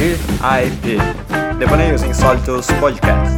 [0.00, 0.96] DIP,
[1.58, 3.36] Devaneios Insólitos Podcast.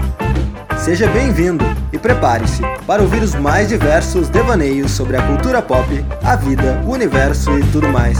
[0.78, 5.88] Seja bem-vindo e prepare-se para ouvir os mais diversos devaneios sobre a cultura pop,
[6.22, 8.16] a vida, o universo e tudo mais.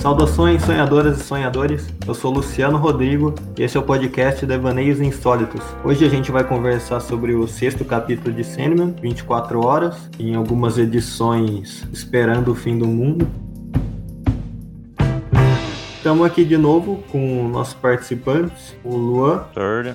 [0.00, 5.62] Saudações sonhadoras e sonhadores, eu sou Luciano Rodrigo e esse é o podcast Devaneios Insólitos.
[5.82, 10.78] Hoje a gente vai conversar sobre o sexto capítulo de Sandman, 24 horas, em algumas
[10.78, 13.41] edições Esperando o Fim do Mundo.
[16.02, 19.46] Estamos aqui de novo com nossos participantes, o Luan,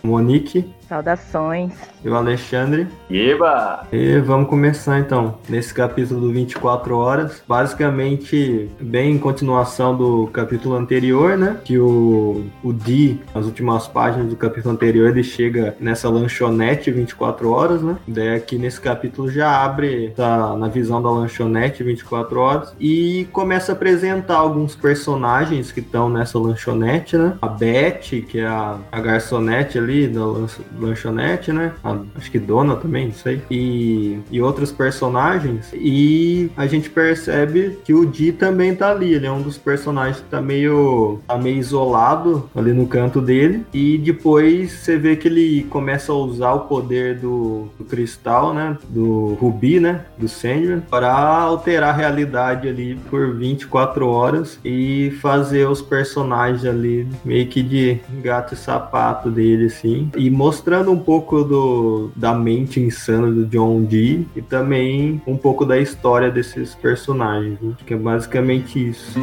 [0.01, 1.73] o Monique Saudações.
[2.03, 2.87] e o Alexandre.
[3.09, 3.85] Eba!
[3.91, 10.75] E vamos começar então, nesse capítulo do 24 horas, basicamente bem em continuação do capítulo
[10.75, 11.57] anterior, né?
[11.63, 17.49] Que o, o Dee, nas últimas páginas do capítulo anterior, ele chega nessa lanchonete 24
[17.49, 17.97] horas, né?
[18.07, 23.71] Daí aqui nesse capítulo já abre, tá na visão da lanchonete 24 horas e começa
[23.71, 27.37] a apresentar alguns personagens que estão nessa lanchonete, né?
[27.41, 30.47] A Beth, que é a, a garçonete ali da lan-
[30.79, 31.71] lanchonete, né?
[31.83, 33.41] A- acho que dona também, não sei.
[33.49, 35.71] E, e outros personagens.
[35.73, 39.13] E a gente percebe que o Di também tá ali.
[39.13, 43.65] Ele é um dos personagens que tá meio, tá meio isolado ali no canto dele.
[43.73, 48.77] E depois você vê que ele começa a usar o poder do, do cristal, né?
[48.89, 50.05] Do Rubi, né?
[50.17, 57.07] Do Sandman, para alterar a realidade ali por 24 horas e fazer os personagens ali
[57.23, 60.09] meio que de gato e sapato dele, assim.
[60.15, 60.29] E
[60.67, 65.79] mostrando um pouco do, da mente insana do John Dee e também um pouco da
[65.79, 67.73] história desses personagens, né?
[67.85, 69.17] que é basicamente isso.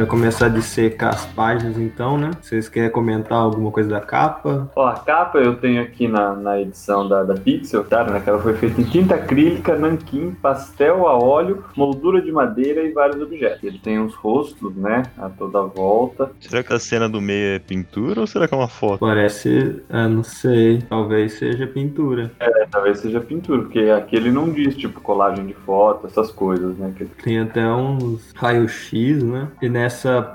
[0.00, 2.30] Gente vai começar a dissecar as páginas então, né?
[2.40, 4.70] Vocês querem comentar alguma coisa da capa?
[4.74, 8.04] Ó, a capa eu tenho aqui na, na edição da, da Pixel, tá?
[8.04, 8.20] Né?
[8.20, 12.92] Que ela foi feita em tinta acrílica, nanquim, pastel a óleo, moldura de madeira e
[12.92, 13.62] vários objetos.
[13.62, 15.02] Ele tem uns rostos, né?
[15.18, 16.30] A toda volta.
[16.40, 19.00] Será que a cena do meio é pintura ou será que é uma foto?
[19.00, 22.30] Parece, ah, não sei, talvez seja pintura.
[22.40, 26.76] É, talvez seja pintura, porque aqui ele não diz, tipo, colagem de foto, essas coisas,
[26.78, 26.92] né?
[26.96, 29.48] Que Tem até uns raio-x, né?
[29.60, 29.89] E nessa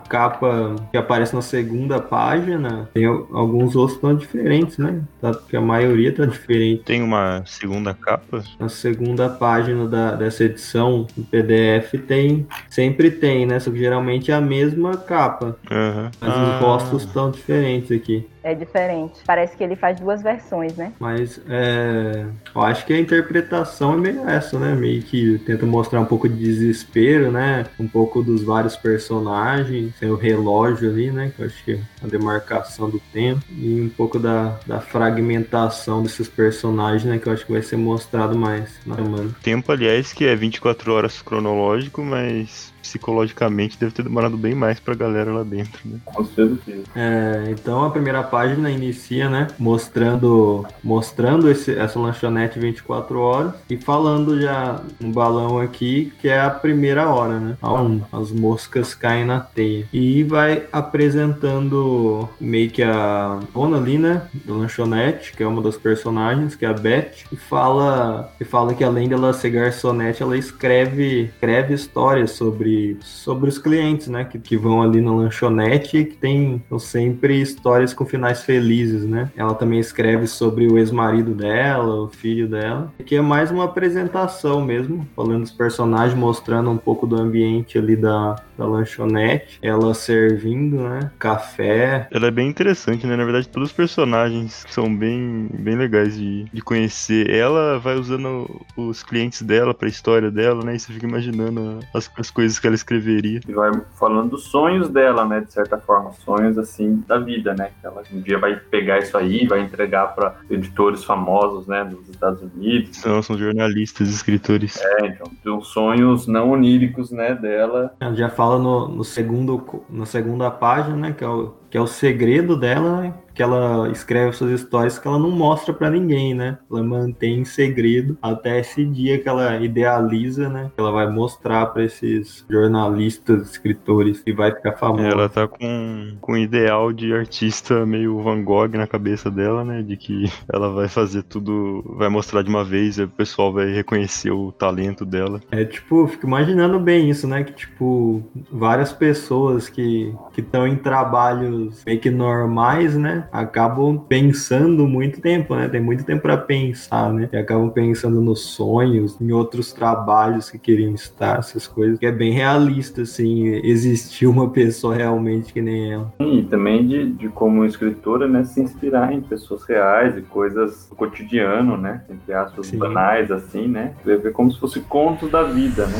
[0.09, 5.01] capa que aparece na segunda página, tem al- alguns outros tão diferentes, né?
[5.21, 6.83] Tá, porque a maioria tá diferente.
[6.83, 8.43] Tem uma segunda capa?
[8.59, 13.59] Na segunda página da, dessa edição do PDF tem, sempre tem, né?
[13.59, 16.11] Só que geralmente é a mesma capa, Aham.
[16.19, 18.27] mas os rostos estão diferentes aqui.
[18.45, 19.21] É diferente.
[19.25, 20.93] Parece que ele faz duas versões, né?
[20.99, 24.75] Mas é, eu acho que a interpretação é meio essa, né?
[24.75, 27.65] Meio que tenta mostrar um pouco de desespero, né?
[27.79, 31.31] Um pouco dos vários personagens, tem o relógio ali, né?
[31.35, 33.41] Que eu acho que é a demarcação do tempo.
[33.49, 37.17] E um pouco da, da fragmentação desses personagens, né?
[37.17, 39.35] Que eu acho que vai ser mostrado mais na semana.
[39.41, 44.95] Tempo, aliás, que é 24 horas cronológico, mas psicologicamente deve ter demorado bem mais pra
[44.95, 45.99] galera lá dentro, né?
[46.05, 46.83] com certeza.
[46.95, 53.77] É, então a primeira página inicia, né, mostrando mostrando esse, essa lanchonete 24 horas e
[53.77, 57.55] falando já no balão aqui que é a primeira hora, né?
[57.57, 59.87] Então, as moscas caem na teia.
[59.91, 65.77] E vai apresentando meio que a dona ali, né, da lanchonete, que é uma das
[65.77, 70.37] personagens, que é a Beth, e fala, e fala que além dela ser garçonete, ela
[70.37, 76.05] escreve, escreve histórias sobre, sobre os clientes, né, que, que vão ali na lanchonete e
[76.05, 79.31] que tem sempre histórias com finais felizes, né?
[79.35, 84.63] Ela também escreve sobre o ex-marido dela, o filho dela, que é mais uma apresentação
[84.63, 90.77] mesmo, falando dos personagens, mostrando um pouco do ambiente ali da, da lanchonete, ela servindo,
[90.77, 91.65] né, café,
[92.11, 93.15] Ela é bem interessante, né?
[93.15, 97.29] Na verdade, todos os personagens são bem, bem legais de, de conhecer.
[97.29, 100.75] Ela vai usando os clientes dela pra história dela, né?
[100.75, 103.39] E você fica imaginando as, as coisas que ela escreveria.
[103.47, 105.41] E vai falando dos sonhos dela, né?
[105.41, 107.69] De certa forma, sonhos assim da vida, né?
[107.79, 111.83] Que ela um dia vai pegar isso aí, vai entregar para editores famosos, né?
[111.83, 112.97] Dos Estados Unidos.
[112.97, 114.81] São, são jornalistas, escritores.
[114.81, 117.35] É, então, os sonhos não oníricos, né?
[117.35, 117.93] Dela.
[117.99, 121.81] Ela já fala no, no segundo, na segunda página, né, que é o, que é
[121.81, 126.33] o segredo dela, né, que ela escreve suas histórias que ela não mostra para ninguém,
[126.33, 126.57] né?
[126.71, 130.71] Ela mantém em segredo até esse dia que ela idealiza, né?
[130.77, 135.07] Ela vai mostrar para esses jornalistas, escritores e vai ficar famosa.
[135.07, 139.83] Ela tá com, com um ideal de artista meio Van Gogh na cabeça dela, né?
[139.83, 143.67] De que ela vai fazer tudo, vai mostrar de uma vez e o pessoal vai
[143.73, 145.41] reconhecer o talento dela.
[145.51, 147.43] É tipo, fico imaginando bem isso, né?
[147.43, 153.24] Que tipo, várias pessoas que estão em trabalhos meio que normais, né?
[153.31, 155.67] Acabam pensando muito tempo, né?
[155.67, 157.29] Tem muito tempo para pensar, né?
[157.31, 161.99] E acabam pensando nos sonhos, em outros trabalhos que queriam estar, essas coisas.
[161.99, 166.13] Que é bem realista, assim, existir uma pessoa realmente que nem ela.
[166.19, 170.95] E também de, de como escritora, né, se inspirar em pessoas reais e coisas do
[170.95, 172.03] cotidiano, né?
[172.09, 172.77] Entre aspas, Sim.
[172.77, 173.93] banais, assim, né?
[173.97, 175.97] Escrever como se fosse contos da vida, né?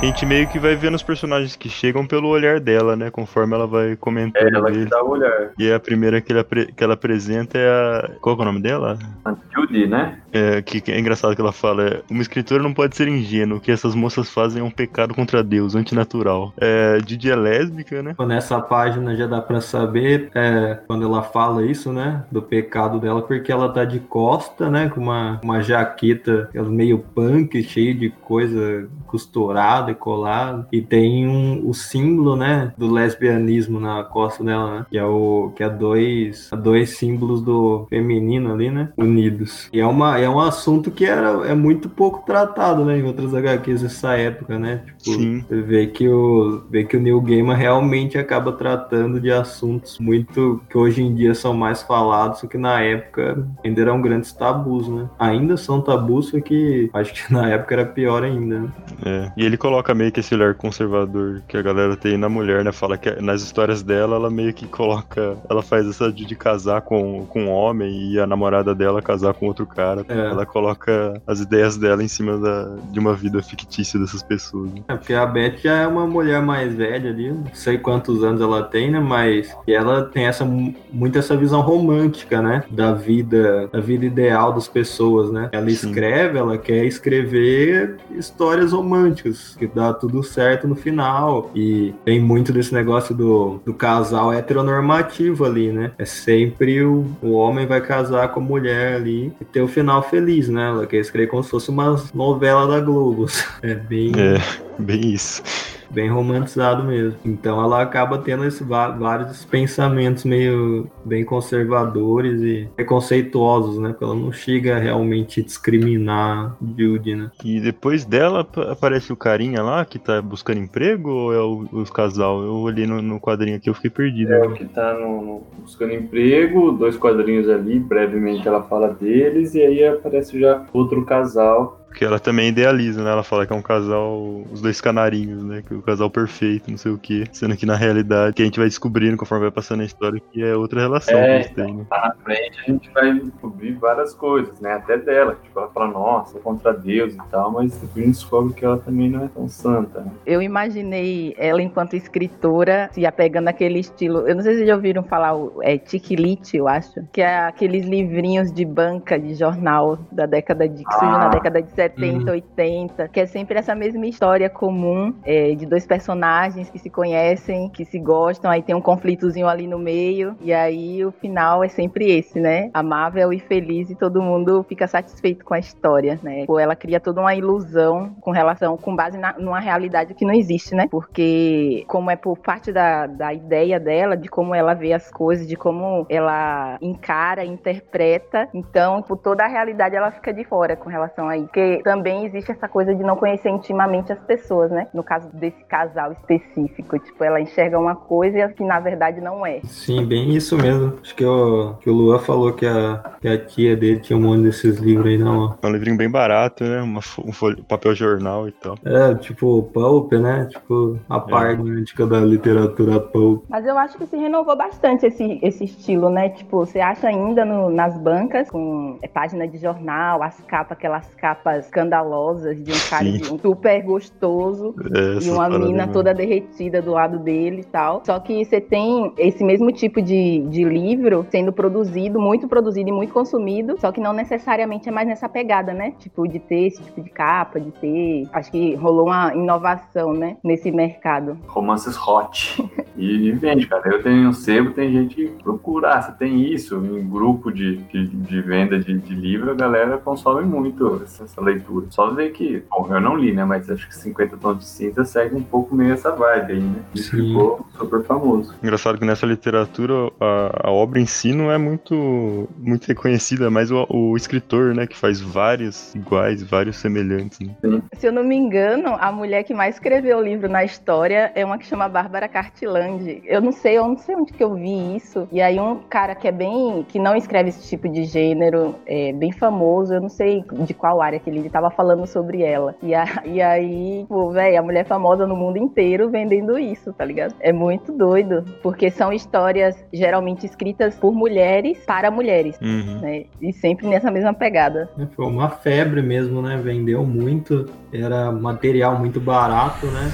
[0.00, 3.10] A gente meio que vai vendo os personagens que chegam pelo olhar dela, né?
[3.10, 5.50] Conforme ela vai É comentando ela que dá o olhar.
[5.58, 8.10] E a primeira que ela, apre- que ela apresenta é a.
[8.20, 8.98] Qual que é o nome dela?
[9.24, 10.18] A Judy, né?
[10.32, 13.60] É, que, é engraçado que ela fala: é, uma escritora não pode ser ingênua, o
[13.60, 16.52] que essas moças fazem é um pecado contra Deus, antinatural.
[16.58, 18.14] É, Didi é lésbica, né?
[18.26, 22.24] Nessa página já dá pra saber é, quando ela fala isso, né?
[22.32, 24.88] Do pecado dela, porque ela tá de costa, né?
[24.88, 30.66] Com uma, uma jaqueta meio punk, cheio de coisa costurada e colada.
[30.72, 32.72] E tem um, o símbolo, né?
[32.76, 34.86] Do lesbianismo na costa dela, né?
[34.90, 38.90] Que é, o, que é dois, dois símbolos do feminino ali, né?
[38.96, 39.68] Unidos.
[39.72, 42.98] E é, uma, é um assunto que era, é muito pouco tratado, né?
[42.98, 44.82] Em outras HQs dessa época, né?
[44.98, 45.44] Tipo, Sim.
[45.48, 50.62] você vê que o, vê que o Neil Gaiman realmente acaba tratando de assuntos muito
[50.68, 54.88] que hoje em dia são mais falados, só que na época ainda eram grandes tabus,
[54.88, 55.08] né?
[55.18, 58.60] Ainda são tabus, só que acho que na época era pior ainda.
[58.60, 58.68] Né?
[59.04, 59.32] É.
[59.36, 62.72] E ele coloca meio que esse olhar conservador que a galera tem na mulher, né?
[62.72, 65.36] Fala que nas histórias dela, ela meio que coloca.
[65.48, 69.46] Ela faz essa de, casar com, com um homem e a namorada dela casar com
[69.46, 70.04] outro cara.
[70.08, 70.26] É.
[70.26, 74.72] Ela coloca as ideias dela em cima da, de uma vida fictícia dessas pessoas.
[74.72, 74.82] né?
[74.88, 78.40] É porque a Beth já é uma mulher mais velha ali, não sei quantos anos
[78.40, 79.00] ela tem, né?
[79.00, 82.64] Mas ela tem essa muito essa visão romântica, né?
[82.70, 85.48] Da vida, da vida ideal das pessoas, né?
[85.52, 85.88] Ela Sim.
[85.88, 91.50] escreve, ela quer escrever histórias românticas, que dá tudo certo no final.
[91.54, 95.92] E tem muito desse negócio do, do casal heteronormativo ali, né?
[95.98, 100.02] É sempre o, o homem vai casar com a mulher ali e ter o final
[100.02, 100.68] feliz, né?
[100.68, 103.26] Ela quer escrever como se fosse uma novela da Globo.
[103.62, 104.38] É bem É,
[104.78, 105.42] bem isso.
[105.90, 107.18] Bem romantizado mesmo.
[107.24, 113.90] Então ela acaba tendo esse, vários pensamentos meio bem conservadores e preconceituosos, né?
[113.90, 117.30] Porque ela não chega a realmente discriminar Judy, né?
[117.44, 121.66] E depois dela ap- aparece o carinha lá que tá buscando emprego ou é o,
[121.72, 122.42] os casal?
[122.42, 124.32] Eu olhei no, no quadrinho aqui, eu fiquei perdido.
[124.32, 129.54] É o que tá no, no- buscando emprego, dois quadrinhos ali, brevemente ela fala deles,
[129.54, 131.83] e aí aparece já outro casal.
[131.94, 133.10] Porque ela também idealiza, né?
[133.12, 134.20] Ela fala que é um casal,
[134.52, 135.62] os dois canarinhos, né?
[135.64, 137.22] Que é o casal perfeito, não sei o quê.
[137.30, 140.42] Sendo que na realidade, que a gente vai descobrindo conforme vai passando a história, que
[140.42, 141.86] é outra relação É, que eles têm, né?
[141.88, 144.72] Lá na frente a gente vai descobrir várias coisas, né?
[144.72, 145.38] Até dela.
[145.40, 148.78] Tipo, ela fala, nossa, contra Deus e tal, mas depois a gente descobre que ela
[148.78, 150.10] também não é tão santa, né?
[150.26, 154.26] Eu imaginei ela enquanto escritora se apegando àquele estilo.
[154.26, 157.46] Eu não sei se vocês já ouviram falar, o- é Tiquilite, eu acho, que é
[157.46, 161.28] aqueles livrinhos de banca de jornal da década de que surgiu na Ah.
[161.28, 161.83] década de 70,
[162.30, 167.68] 80, que é sempre essa mesma história comum é, de dois personagens que se conhecem,
[167.68, 171.68] que se gostam, aí tem um conflitozinho ali no meio, e aí o final é
[171.68, 172.70] sempre esse, né?
[172.72, 176.44] Amável e feliz e todo mundo fica satisfeito com a história, né?
[176.48, 180.34] Ou ela cria toda uma ilusão com relação, com base na, numa realidade que não
[180.34, 180.86] existe, né?
[180.90, 185.46] Porque como é por parte da, da ideia dela, de como ela vê as coisas,
[185.46, 190.88] de como ela encara, interpreta, então por toda a realidade ela fica de fora com
[190.88, 191.46] relação a isso.
[191.46, 194.86] Porque também existe essa coisa de não conhecer intimamente as pessoas, né?
[194.94, 199.60] No caso desse casal específico, tipo, ela enxerga uma coisa que na verdade não é.
[199.64, 200.98] Sim, bem isso mesmo.
[201.02, 204.22] Acho que o, que o Lua falou que a, que a tia dele tinha um
[204.22, 205.56] monte desses livros aí, não.
[205.62, 206.80] É um livrinho bem barato, né?
[206.82, 208.74] Uma, um folha- papel jornal e tal.
[208.84, 210.46] É, tipo, pulp, né?
[210.50, 213.44] Tipo, a parte romântica da literatura pulp.
[213.48, 216.28] Mas eu acho que se renovou bastante esse, esse estilo, né?
[216.30, 221.06] Tipo, você acha ainda no- nas bancas, com é, página de jornal, as capas, aquelas
[221.14, 226.80] capas escandalosas, de um cara de um super gostoso É, e uma mina toda derretida
[226.80, 228.02] do lado dele e tal.
[228.04, 232.92] Só que você tem esse mesmo tipo de, de livro sendo produzido, muito produzido e
[232.92, 235.92] muito consumido, só que não necessariamente é mais nessa pegada, né?
[235.98, 238.28] Tipo, de ter esse tipo de capa, de ter.
[238.32, 240.36] Acho que rolou uma inovação, né?
[240.42, 241.38] Nesse mercado.
[241.46, 242.62] romances hot.
[242.96, 243.88] E vende, cara.
[243.88, 245.94] Eu tenho um sebo, tem gente que procura.
[245.94, 249.98] Ah, você tem isso em grupo de, de, de venda de, de livro, a galera
[249.98, 251.86] consome muito essa, essa leitura.
[251.90, 253.44] Só ver que, bom, eu não li, né?
[253.44, 256.82] Mas acho que 50 tons de cinza segue um pouco meio essa vibe aí, né?
[256.94, 257.28] E Sim.
[257.28, 258.54] ficou super famoso.
[258.62, 263.70] Engraçado que nessa literatura a, a obra em si não é muito, muito reconhecida, mas
[263.70, 267.38] o, o escritor, né, que faz vários iguais, vários semelhantes.
[267.40, 267.82] Né?
[267.96, 271.44] Se eu não me engano, a mulher que mais escreveu o livro na história é
[271.44, 273.22] uma que chama Bárbara Cartilandi.
[273.24, 275.28] Eu não sei, eu não sei onde que eu vi isso.
[275.30, 279.12] E aí um cara que é bem, que não escreve esse tipo de gênero, é
[279.12, 282.74] bem famoso, eu não sei de qual área que ele, ele tava falando sobre ela.
[282.82, 287.04] E, a- e aí, pô, velho, a mulher famosa no mundo inteiro vendendo isso, tá
[287.04, 287.34] ligado?
[287.40, 292.58] É muito doido, porque são histórias geralmente escritas por mulheres para mulheres.
[292.60, 293.00] Uhum.
[293.00, 293.24] Né?
[293.40, 294.88] E sempre nessa mesma pegada.
[294.98, 296.56] É, Foi uma febre mesmo, né?
[296.62, 300.10] Vendeu muito, era material muito barato, né?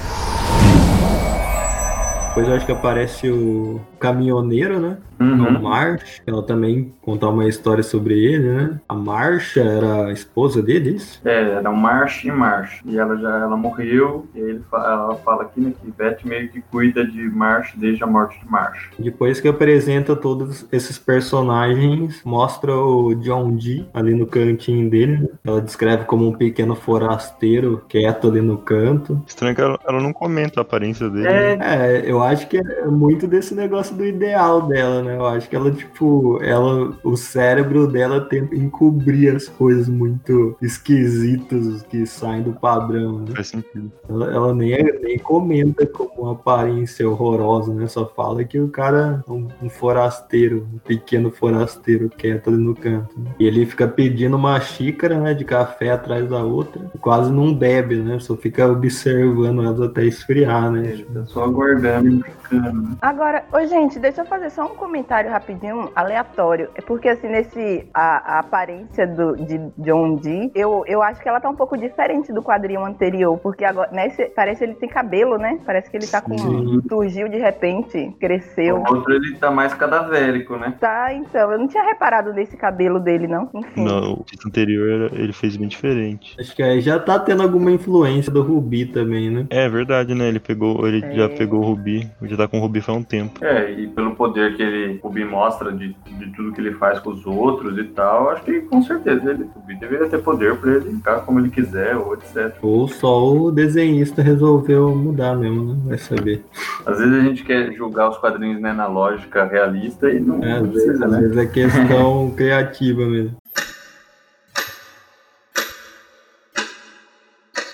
[2.29, 4.99] Depois eu acho que aparece o caminhoneiro, né?
[5.21, 5.61] O Uhum.
[5.63, 8.81] Marsh, ela também contar uma história sobre ele, né?
[8.89, 11.21] A Marcia era a esposa dele, isso?
[11.25, 12.81] É, era Marsh e Marsh.
[12.87, 16.19] E ela já ela morreu, e aí ele fa- ela fala aqui, né, que Beth
[16.25, 18.89] meio que cuida de Marsh desde a morte de Marsh.
[18.99, 25.19] Depois que apresenta todos esses personagens, mostra o John Dee ali no cantinho dele.
[25.19, 25.29] né?
[25.45, 29.21] Ela descreve como um pequeno forasteiro quieto ali no canto.
[29.27, 31.25] Estranho que ela, ela não comenta a aparência dele.
[31.29, 31.59] né?
[31.61, 35.10] É, É, eu acho que é muito desse negócio do ideal dela, né?
[35.15, 41.83] Eu acho que ela, tipo, ela, o cérebro dela tenta encobrir as coisas muito esquisitas
[41.85, 43.35] que saem do padrão, né?
[43.35, 43.91] Faz sentido.
[44.09, 47.87] Ela, ela nem, nem comenta como uma aparência horrorosa, né?
[47.87, 52.75] Só fala que o cara é um, um forasteiro, um pequeno forasteiro quieto ali no
[52.75, 53.19] canto.
[53.19, 53.31] né?
[53.39, 56.91] E ele fica pedindo uma xícara, né, de café atrás da outra.
[57.01, 58.19] Quase não bebe, né?
[58.19, 60.91] Só fica observando elas até esfriar, né?
[60.91, 62.83] ele tá só aguardando e brincando.
[62.83, 62.97] né?
[63.01, 66.69] Agora, ô gente, deixa eu fazer só um comentário rapidinho, aleatório.
[66.75, 67.89] É porque, assim, nesse.
[67.95, 71.77] A, a aparência do, de John Dee, eu, eu acho que ela tá um pouco
[71.77, 73.39] diferente do quadrinho anterior.
[73.39, 75.59] Porque agora, nesse, parece que ele tem cabelo, né?
[75.65, 76.37] Parece que ele tá com.
[76.37, 76.81] Sim.
[76.89, 78.77] Surgiu de repente, cresceu.
[78.77, 80.75] O outro ele tá mais cadavérico, né?
[80.81, 83.49] Tá, então, eu não tinha reparado nesse cabelo dele, não.
[83.55, 83.85] Enfim.
[83.85, 86.37] No o título anterior ele fez bem diferente.
[86.39, 89.47] Acho que aí já tá tendo alguma influência do Rubi também, né?
[89.51, 90.29] É verdade, né?
[90.29, 91.13] Ele pegou, ele É.
[91.13, 93.45] já pegou o Rubi, já tá com o Rubi faz um tempo.
[93.45, 96.99] É, e pelo poder que ele, o Bi mostra de, de tudo que ele faz
[96.99, 100.57] com os outros e tal, acho que com certeza ele, o Bi deveria ter poder
[100.57, 102.55] pra ele ficar como ele quiser, ou etc.
[102.63, 105.81] Ou só o desenhista resolveu mudar mesmo, né?
[105.87, 106.43] Vai saber.
[106.87, 110.53] Às vezes a gente quer julgar os quadrinhos né, na lógica realista e não É,
[110.55, 111.21] às vezes, precisa, às né?
[111.21, 113.37] vezes é questão criativa mesmo.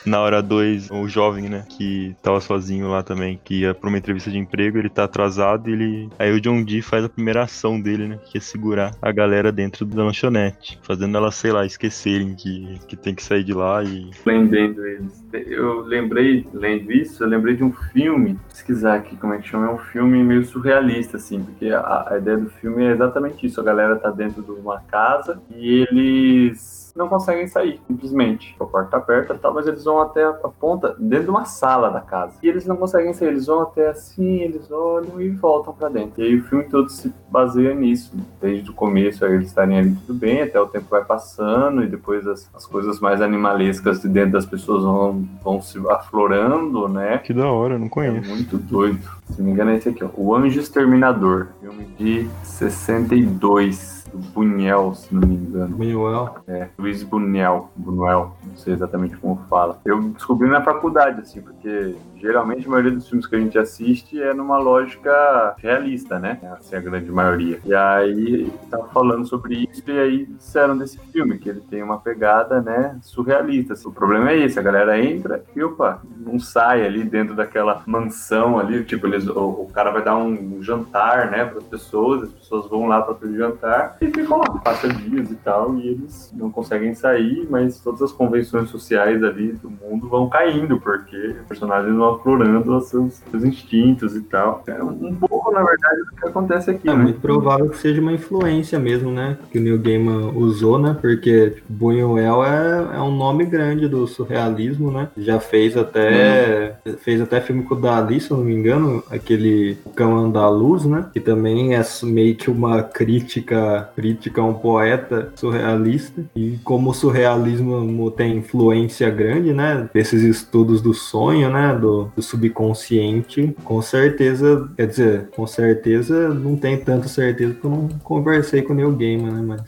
[0.06, 3.98] Na hora 2, o jovem, né, que tava sozinho lá também, que ia pra uma
[3.98, 6.08] entrevista de emprego, ele tá atrasado e ele.
[6.16, 8.18] Aí o John Dee faz a primeira ação dele, né?
[8.24, 10.78] Que é segurar a galera dentro da lanchonete.
[10.82, 14.10] Fazendo elas, sei lá, esquecerem que, que tem que sair de lá e.
[14.22, 15.24] Prendendo eles.
[15.32, 19.66] Eu lembrei, lendo isso, eu lembrei de um filme, pesquisar aqui como é que chama,
[19.66, 23.60] é um filme meio surrealista, assim, porque a, a ideia do filme é exatamente isso,
[23.60, 28.56] a galera tá dentro de uma casa e eles não conseguem sair, simplesmente.
[28.58, 31.44] A porta tá aberta e tal, mas eles vão até a, ponta, dentro de uma
[31.44, 32.34] sala da casa.
[32.42, 36.22] E eles não conseguem sair, eles vão até assim, eles olham e voltam pra dentro.
[36.22, 39.94] E aí o filme todo se baseia nisso, desde o começo, aí eles estarem ali
[40.06, 44.08] tudo bem, até o tempo vai passando e depois as, as coisas mais animalescas de
[44.08, 47.18] dentro das pessoas vão, vão se aflorando, né?
[47.18, 48.28] Que da hora, eu não É conheço.
[48.30, 48.98] muito doido.
[49.30, 50.08] Se não me engano é esse aqui, ó.
[50.16, 55.76] O Anjo Exterminador, filme de 62, do Buñuel, se não me engano.
[55.76, 56.36] Manuel.
[56.46, 59.78] É, Luiz Buñuel, Buñuel, não sei exatamente como fala.
[59.84, 64.20] Eu descobri na faculdade, assim, porque geralmente a maioria dos filmes que a gente assiste
[64.20, 66.40] é numa lógica realista, né?
[66.58, 67.60] Assim, a grande maioria.
[67.64, 71.98] E aí, tava falando sobre isso e aí disseram desse filme, que ele tem uma
[71.98, 73.74] pegada, né, surrealista.
[73.74, 73.88] assim.
[73.88, 78.58] O problema é esse, a galera entra e, opa, não sai ali dentro daquela mansão
[78.58, 82.32] ali, tipo, eles, o, o cara vai dar um jantar, né, para as pessoas, as
[82.32, 86.32] pessoas vão lá para aquele jantar e ficam lá, passa dias e tal, e eles
[86.34, 91.46] não conseguem sair, mas todas as convenções sociais ali do mundo vão caindo, porque os
[91.48, 94.62] personagens vão aflorando os seus, seus instintos e tal.
[94.66, 97.02] É um pouco, na verdade, do que acontece aqui, É né?
[97.02, 99.36] muito provável que seja uma influência mesmo, né?
[99.50, 100.96] Que o Neil Gaiman usou, né?
[101.00, 105.08] Porque tipo, Buñuel é, é um nome grande do surrealismo, né?
[105.16, 109.78] Já fez até fez até filme com o Dali, se eu não me engano, aquele
[109.84, 111.06] O Cão Andaluz, né?
[111.12, 116.22] Que também é meio que uma crítica, crítica a um poeta surrealista.
[116.34, 119.88] E como o surrealismo tem influência grande, né?
[119.92, 121.74] Desses estudos do sonho, né?
[121.74, 127.70] Do, do subconsciente, com certeza, quer dizer, com certeza não tem tanta certeza porque eu
[127.70, 129.42] não conversei com o Neil Gaiman, né?
[129.42, 129.62] Mas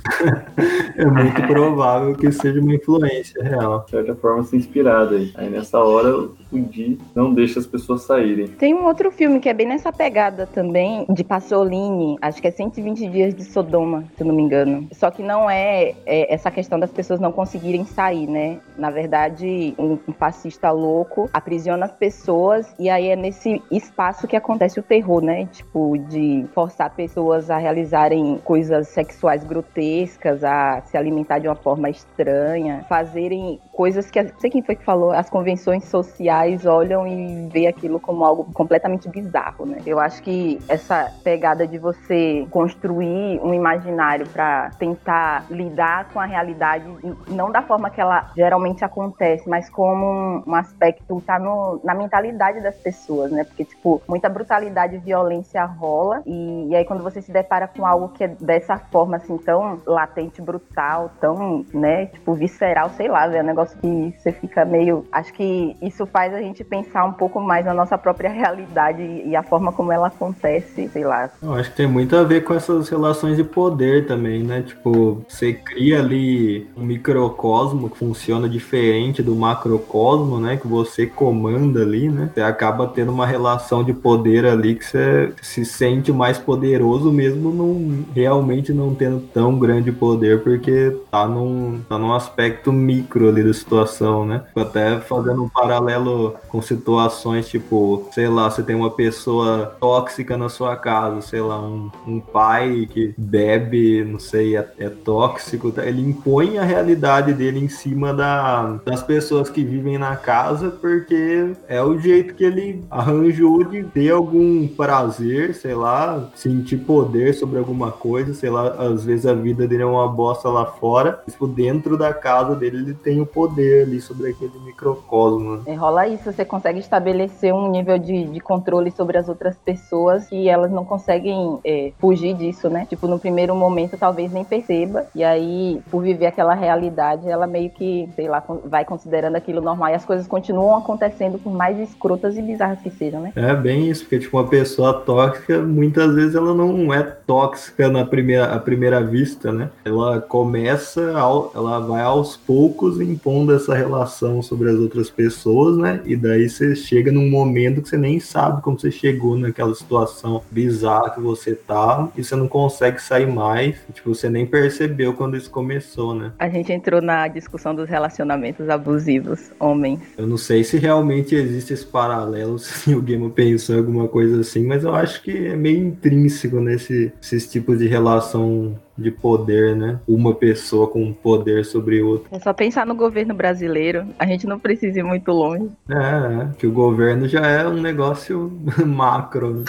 [0.96, 3.84] é muito provável que seja uma influência real.
[3.84, 5.32] De certa forma, se inspirada aí.
[5.34, 8.48] Aí nessa hora, o Di não deixa as pessoas saírem.
[8.48, 12.50] Tem um outro filme que é bem nessa pegada também, de Pasolini, acho que é
[12.50, 14.88] 120 Dias de Sodoma, se eu não me engano.
[14.92, 18.57] Só que não é, é essa questão das pessoas não conseguirem sair, né?
[18.76, 24.78] Na verdade, um, fascista louco aprisiona as pessoas e aí é nesse espaço que acontece
[24.78, 25.46] o terror, né?
[25.46, 31.88] Tipo, de forçar pessoas a realizarem coisas sexuais grotescas, a se alimentar de uma forma
[31.90, 37.48] estranha, fazerem coisas que, não sei quem foi que falou, as convenções sociais olham e
[37.48, 39.78] vê aquilo como algo completamente bizarro, né?
[39.86, 46.26] Eu acho que essa pegada de você construir um imaginário para tentar lidar com a
[46.26, 46.84] realidade,
[47.28, 52.60] não da forma que ela geralmente acontece, mas como um, aspecto tá no, na mentalidade
[52.60, 53.42] das pessoas, né?
[53.42, 57.84] Porque, tipo, muita brutalidade e violência rola, e, e aí quando você se depara com
[57.84, 63.26] algo que é dessa forma, assim, tão latente, brutal, tão, né, tipo, visceral, sei lá,
[63.34, 65.04] é um negócio que você fica meio.
[65.10, 69.34] Acho que isso faz a gente pensar um pouco mais na nossa própria realidade e
[69.34, 71.28] a forma como ela acontece, sei lá.
[71.42, 74.62] Eu acho que tem muito a ver com essas relações de poder também, né?
[74.62, 80.56] Tipo, você cria ali um microcosmo que funciona diferente do macrocosmo, né?
[80.56, 82.30] Que você comanda ali, né?
[82.34, 87.52] Você acaba tendo uma relação de poder ali que você se sente mais poderoso mesmo
[87.52, 93.42] não realmente não tendo tão grande poder, porque tá num, tá num aspecto micro ali
[93.42, 94.42] da situação, né?
[94.56, 100.48] Até fazendo um paralelo com situações tipo, sei lá, você tem uma pessoa tóxica na
[100.48, 106.02] sua casa, sei lá, um, um pai que bebe, não sei, é, é tóxico, ele
[106.02, 111.82] impõe a realidade dele em cima da, das pessoas que vivem na casa, porque é
[111.82, 117.90] o jeito que ele arranjou de ter algum prazer, sei lá, sentir poder sobre alguma
[117.90, 121.96] coisa, sei lá, às vezes a vida dele é uma bosta lá fora, tipo, dentro
[121.96, 125.62] da casa dele ele tem o poder ali sobre aquele microcosmo.
[125.66, 130.30] É, rola isso, você consegue estabelecer um nível de, de controle sobre as outras pessoas
[130.32, 132.86] e elas não conseguem é, fugir disso, né?
[132.88, 137.70] Tipo, no primeiro momento talvez nem perceba, e aí, por viver aquela realidade, ela meio
[137.70, 142.36] que, sei lá, vai considerando aquilo normal e as coisas continuam acontecendo por mais escrotas
[142.36, 143.32] e bizarras que sejam, né?
[143.36, 148.04] É bem isso, porque tipo, uma pessoa tóxica, muitas vezes ela não é tóxica na
[148.04, 149.70] primeira, à primeira vista, né?
[149.84, 156.00] Ela começa, ao, ela vai aos poucos impondo essa relação sobre as outras pessoas, né?
[156.04, 160.42] E daí você chega num momento que você nem sabe como você chegou naquela situação
[160.50, 163.76] bizarra que você tá e você não consegue sair mais.
[163.92, 166.32] Tipo, você nem percebeu quando isso começou, né?
[166.38, 170.00] A gente entrou na discussão dos relacionamentos abusivos, homens.
[170.16, 174.40] Eu não sei se realmente existe esse paralelo, se o Game pensou em alguma coisa
[174.40, 179.76] assim, mas eu acho que é meio intrínseco nesse esses tipos de relação de poder,
[179.76, 180.00] né?
[180.06, 182.36] Uma pessoa com poder sobre outra.
[182.36, 185.70] É só pensar no governo brasileiro, a gente não precisa ir muito longe.
[185.88, 188.52] É, é, que o governo já é um negócio
[188.86, 189.54] macro.
[189.54, 189.64] né?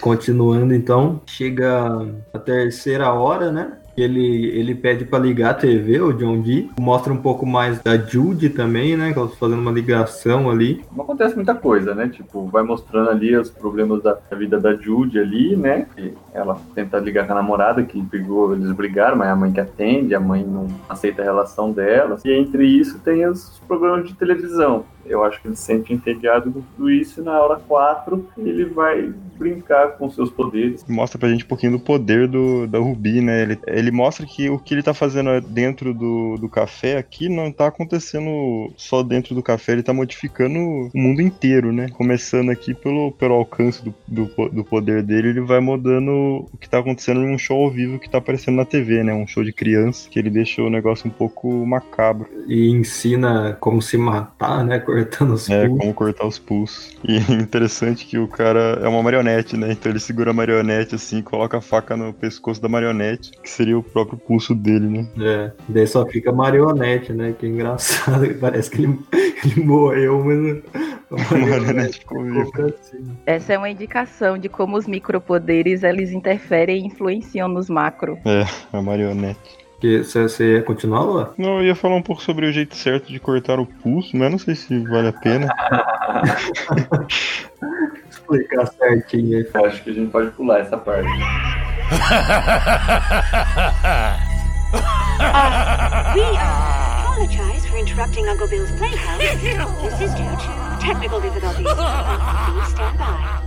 [0.00, 1.88] Continuando então, chega
[2.32, 3.72] a terceira hora, né?
[3.96, 6.70] Ele, ele pede pra ligar a TV, o John Dee.
[6.78, 9.12] Mostra um pouco mais da Judy também, né?
[9.12, 10.84] Que ela fazendo uma ligação ali.
[10.94, 12.08] Não acontece muita coisa, né?
[12.08, 15.86] Tipo, vai mostrando ali os problemas da, da vida da Judy ali, né?
[15.94, 19.60] Que ela tenta ligar com a namorada que pegou, eles brigaram, mas a mãe que
[19.60, 22.24] atende, a mãe não aceita a relação delas.
[22.24, 24.84] E entre isso tem os programas de televisão.
[25.08, 28.64] Eu acho que ele se sente entediado com tudo isso e na hora 4 ele
[28.64, 30.84] vai brincar com seus poderes.
[30.88, 33.42] Mostra pra gente um pouquinho do poder do, da Ruby, né?
[33.42, 37.50] Ele, ele mostra que o que ele tá fazendo dentro do, do café aqui não
[37.52, 41.88] tá acontecendo só dentro do café, ele tá modificando o mundo inteiro, né?
[41.90, 46.68] Começando aqui pelo, pelo alcance do, do, do poder dele, ele vai mudando o que
[46.68, 49.12] tá acontecendo em um show ao vivo que tá aparecendo na TV, né?
[49.14, 52.28] Um show de criança, que ele deixou o negócio um pouco macabro.
[52.46, 54.78] E ensina como se matar, né?
[54.80, 55.78] Cortando os É, pulsos.
[55.78, 56.96] como cortar os pulsos.
[57.04, 59.72] E é interessante que o cara é uma marionete, né?
[59.72, 63.75] Então ele segura a marionete assim, coloca a faca no pescoço da marionete, que seria
[63.76, 65.08] o próprio pulso dele, né?
[65.20, 67.34] É, daí só fica marionete, né?
[67.38, 68.98] Que é engraçado, parece que ele,
[69.44, 70.62] ele morreu, mas
[72.82, 73.16] cima.
[73.24, 78.18] Essa é uma indicação de como os micropoderes eles interferem e influenciam nos macro.
[78.24, 79.66] É, a marionete.
[79.80, 81.34] Que, você, você ia continuar, Lua?
[81.36, 84.30] Não, eu ia falar um pouco sobre o jeito certo de cortar o pulso, mas
[84.30, 85.48] não sei se vale a pena.
[88.08, 89.46] Explicar certinho aí.
[89.66, 91.08] Acho que a gente pode pular essa parte.
[91.88, 91.92] We
[96.22, 99.20] uh, apologize for interrupting Uncle Bill's playhouse.
[99.82, 101.66] This is due to technical difficulties.
[101.66, 103.45] Please stand by.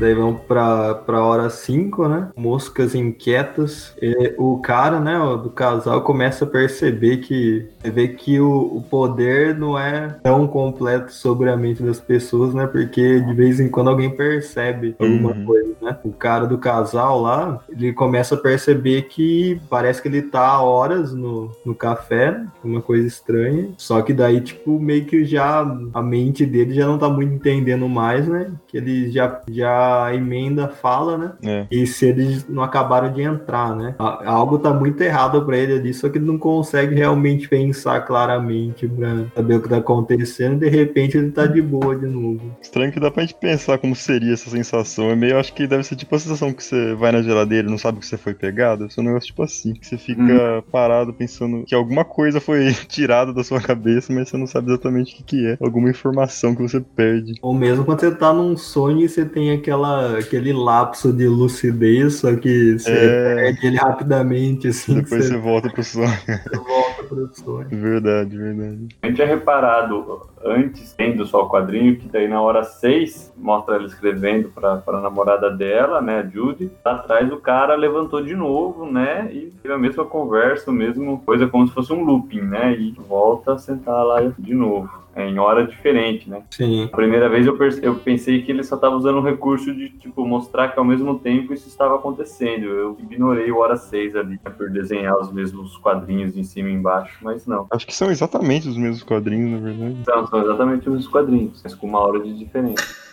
[0.00, 2.28] Daí vamos pra, pra hora 5, né?
[2.34, 3.94] Moscas inquietas.
[4.00, 7.66] E o cara, né, ó, do casal começa a perceber que.
[7.84, 12.66] Vê que o, o poder não é tão completo sobre a mente das pessoas, né?
[12.66, 15.44] Porque de vez em quando alguém percebe alguma Uhum.
[15.44, 15.98] coisa, né?
[16.04, 20.62] O cara do casal lá, ele começa a perceber que parece que ele tá há
[20.62, 23.68] horas no, no café, uma coisa estranha.
[23.76, 25.60] Só que daí, tipo, meio que já
[25.92, 28.50] a mente dele já não tá muito entendendo mais, né?
[28.68, 31.32] Que ele já, já emenda a fala, né?
[31.42, 31.66] É.
[31.70, 33.94] E se eles não acabaram de entrar, né?
[33.98, 38.86] Algo tá muito errado pra ele ali, só que ele não consegue realmente pensar claramente
[38.88, 40.60] pra saber o que tá acontecendo.
[40.60, 42.56] De repente ele tá de boa de novo.
[42.60, 45.10] Estranho que dá pra gente pensar como seria essa sensação.
[45.10, 47.70] É meio, acho que deve ser tipo a sensação que você vai na geladeira e
[47.70, 48.82] não sabe que você foi pegado.
[48.82, 49.74] Deve ser um negócio tipo assim.
[49.74, 54.36] Que você fica parado pensando que alguma coisa foi tirada da sua cabeça, mas você
[54.36, 55.58] não sabe exatamente o que, que é.
[55.60, 57.34] Alguma informação que você perde.
[57.42, 62.14] Ou mesmo quando você tá num sonho e você tem aquela, aquele lapso de lucidez,
[62.14, 63.34] só que você É.
[63.36, 66.06] perde ele rapidamente, assim, Depois você você volta pro sonho.
[66.66, 67.68] volta pro sonho.
[67.70, 68.88] Verdade, verdade.
[69.02, 73.76] A gente tinha reparado antes, tendo só o quadrinho, que daí na hora 6 mostra
[73.76, 76.70] ela escrevendo pra, pra namorada dela, né, a Judy.
[76.84, 81.18] Lá atrás o cara levantou de novo, né, e teve a mesma conversa, a mesma
[81.18, 85.00] coisa, como se fosse um looping, né, e volta a sentar lá de novo.
[85.14, 86.42] É, em hora diferente, né?
[86.50, 86.84] Sim.
[86.84, 90.24] A primeira vez eu, eu pensei que ele só estava usando o recurso de, tipo,
[90.24, 92.64] mostrar que ao mesmo tempo isso estava acontecendo.
[92.64, 96.74] Eu ignorei o hora 6 ali, né, por desenhar os mesmos quadrinhos em cima e
[96.74, 97.66] embaixo, mas não.
[97.70, 100.04] Acho que são exatamente os mesmos quadrinhos, na verdade.
[100.04, 103.09] São, são exatamente os quadrinhos, mas com uma hora de diferença.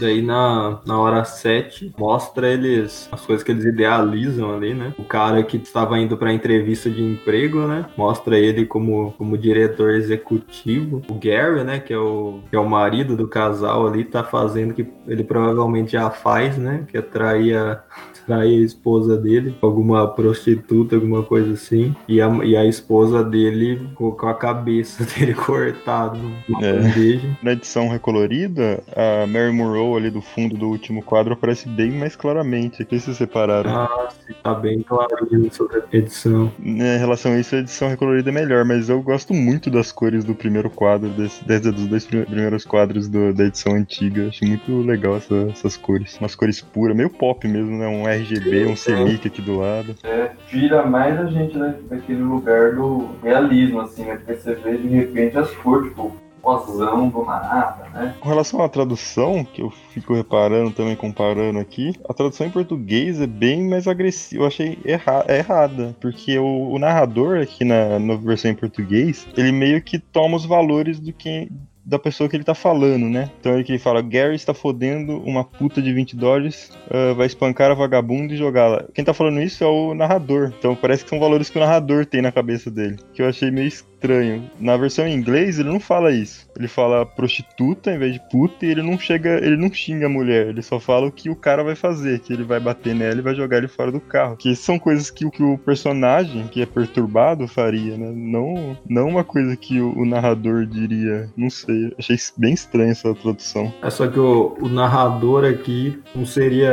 [0.00, 4.92] Daí na, na hora 7 mostra eles as coisas que eles idealizam ali, né?
[4.98, 7.86] O cara que estava indo pra entrevista de emprego, né?
[7.96, 11.02] Mostra ele como, como diretor executivo.
[11.08, 11.78] O Gary, né?
[11.78, 15.92] Que é o, que é o marido do casal ali, tá fazendo que ele provavelmente
[15.92, 16.84] já faz, né?
[16.88, 17.82] Que é trair a,
[18.26, 21.94] trair a esposa dele, alguma prostituta, alguma coisa assim.
[22.08, 26.72] E a, e a esposa dele com a cabeça dele cortada numa É.
[26.72, 27.28] bandeja.
[27.42, 32.16] Na edição recolorida, a Mary Monroe ali do fundo do último quadro aparece bem mais
[32.16, 32.82] claramente.
[32.82, 33.70] Aqui vocês separaram.
[33.70, 35.08] Ah, sim, tá bem claro
[35.52, 36.50] sobre a edição.
[36.58, 40.24] Em relação a isso, a edição recolorida é melhor, mas eu gosto muito das cores
[40.24, 44.28] do primeiro quadro, desse, desde dos dois prime- primeiros quadros do- da edição antiga.
[44.28, 46.16] Acho muito legal essa- essas cores.
[46.18, 47.86] Umas cores puras, meio pop mesmo, né?
[47.86, 49.94] Um RGB, um CMYK aqui do lado.
[50.02, 54.16] É, tira mais a gente né, daquele lugar do realismo, assim, né?
[54.16, 58.14] Porque você vê de repente as cores, tipo, rosão do nada, né?
[58.20, 63.20] Com relação à tradução, que eu fico reparando também, comparando aqui, a tradução em português
[63.20, 64.42] é bem mais agressiva.
[64.42, 69.26] Eu achei erra é errada, porque o, o narrador aqui na, na versão em português,
[69.36, 71.50] ele meio que toma os valores do que
[71.86, 73.30] da pessoa que ele tá falando, né?
[73.38, 77.70] Então ele que fala, Gary está fodendo uma puta de 20 dólares, ah, vai espancar
[77.70, 78.84] a vagabunda e jogá-la.
[78.92, 80.52] Quem tá falando isso é o narrador.
[80.58, 82.96] Então parece que são valores que o narrador tem na cabeça dele.
[83.14, 84.50] Que eu achei meio estranho.
[84.60, 86.46] Na versão em inglês ele não fala isso.
[86.56, 90.08] Ele fala prostituta em vez de puta e ele não chega, ele não xinga a
[90.08, 93.18] mulher, ele só fala o que o cara vai fazer, que ele vai bater nela
[93.18, 94.36] e vai jogar ele fora do carro.
[94.36, 98.12] Que são coisas que, o- que o personagem, que é perturbado, faria, né?
[98.14, 101.28] Não, não uma coisa que o, o narrador diria.
[101.36, 103.72] Não sei, achei bem estranha essa tradução.
[103.82, 106.72] É só que o, o narrador aqui não seria.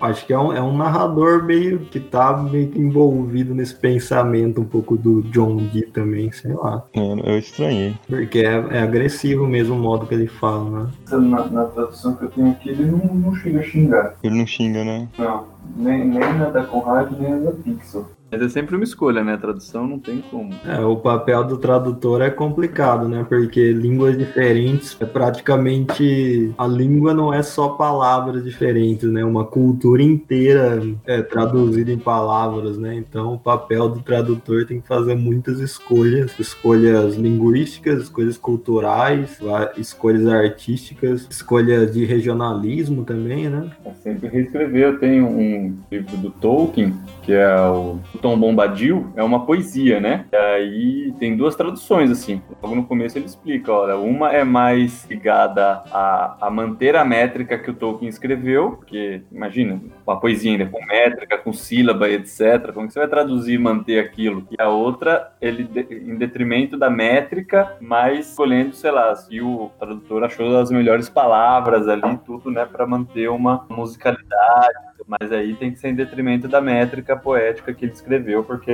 [0.00, 4.60] Acho que é um, é um narrador meio que tá meio que envolvido nesse pensamento
[4.60, 6.65] um pouco do John Dee também, sei lá.
[6.94, 7.96] É, eu estranhei.
[8.08, 10.90] Porque é, é agressivo mesmo o modo que ele fala, né?
[11.10, 14.16] Na, na tradução que eu tenho aqui, ele não, não chega a xingar.
[14.22, 15.08] Ele não xinga, né?
[15.18, 15.44] Não,
[15.76, 18.06] nem, nem na da Conrad, nem na da Pixel.
[18.36, 19.32] Mas é sempre uma escolha, né?
[19.32, 20.50] A tradução não tem como.
[20.66, 23.24] É, o papel do tradutor é complicado, né?
[23.26, 26.52] Porque línguas diferentes é praticamente.
[26.58, 29.24] A língua não é só palavras diferentes, né?
[29.24, 32.94] Uma cultura inteira é traduzida em palavras, né?
[32.94, 39.40] Então o papel do tradutor tem que fazer muitas escolhas: escolhas linguísticas, escolhas culturais,
[39.78, 43.70] escolhas artísticas, escolhas de regionalismo também, né?
[43.82, 44.82] É sempre reescrever.
[44.82, 50.26] Eu tenho um livro do Tolkien, que é o Tom Bombadil, é uma poesia, né?
[50.32, 52.42] E aí tem duas traduções, assim.
[52.60, 57.56] Logo no começo ele explica, olha, uma é mais ligada a, a manter a métrica
[57.56, 62.72] que o Tolkien escreveu, porque, imagina, uma poesia ainda com métrica, com sílaba, etc.
[62.74, 64.44] Como que você vai traduzir e manter aquilo?
[64.50, 70.24] E a outra, ele em detrimento da métrica, mas escolhendo, sei lá, se o tradutor
[70.24, 74.95] achou as melhores palavras ali, tudo, né, para manter uma musicalidade.
[75.06, 78.72] Mas aí tem que ser em detrimento da métrica poética que ele escreveu, porque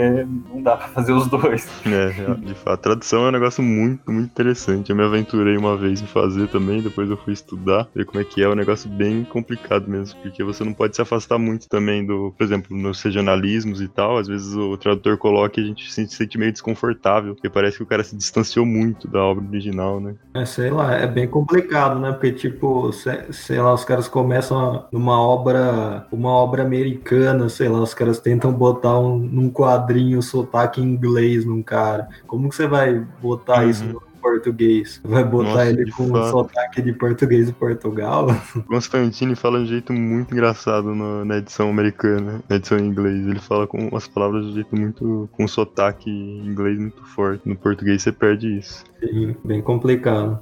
[0.49, 1.69] não dá pra fazer os dois.
[1.85, 4.91] É, de fato, a tradução é um negócio muito, muito interessante.
[4.91, 8.25] Eu me aventurei uma vez em fazer também, depois eu fui estudar, ver como é
[8.25, 11.69] que é, é um negócio bem complicado mesmo, porque você não pode se afastar muito
[11.69, 15.67] também do, por exemplo, nos regionalismos e tal, às vezes o tradutor coloca e a
[15.67, 19.45] gente se sente meio desconfortável, porque parece que o cara se distanciou muito da obra
[19.45, 20.15] original, né?
[20.35, 22.13] É, sei lá, é bem complicado, né?
[22.13, 27.81] Porque, tipo, se- sei lá, os caras começam numa obra, uma obra americana, sei lá,
[27.81, 32.09] os caras tentam botar um, num quadrinho o sotaque em inglês num cara.
[32.27, 33.71] Como que você vai botar Uhum.
[33.71, 35.01] isso no português?
[35.05, 36.31] Vai botar Nossa, ele com um fato.
[36.31, 38.29] sotaque de português de Portugal?
[38.55, 42.87] O Constantine fala de um jeito muito engraçado no- na edição americana, na edição em
[42.87, 43.27] inglês.
[43.27, 45.29] Ele fala com as palavras de um jeito muito.
[45.33, 47.49] com um sotaque em inglês muito forte.
[47.49, 48.85] No português você perde isso.
[49.01, 50.39] Sim, bem complicado.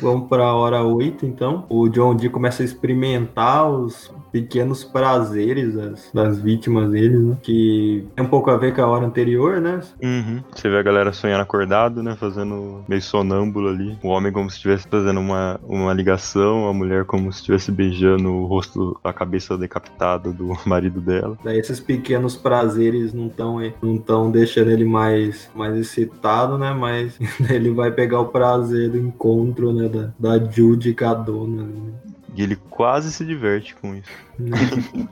[0.00, 1.64] Vamos para a hora 8, então.
[1.68, 7.36] O John Dee começa a experimentar os pequenos prazeres das, das vítimas dele, né?
[7.42, 9.80] Que tem um pouco a ver com a hora anterior, né?
[10.02, 10.42] Uhum.
[10.54, 12.16] Você vê a galera sonhando acordado, né?
[12.16, 13.98] Fazendo meio sonâmbulo ali.
[14.02, 18.30] O homem como se estivesse fazendo uma, uma ligação, a mulher como se estivesse beijando
[18.30, 21.36] o rosto, a cabeça decapitada do marido dela.
[21.44, 26.72] Daí esses pequenos prazeres não estão não tão deixando ele mais, mais excitado, né?
[26.72, 27.18] Mas
[27.50, 29.88] ele vai pegar o prazer do encontro, né?
[29.88, 31.62] Da, da Judy com a dona.
[31.62, 31.92] né?
[32.34, 34.10] E ele quase se diverte com isso.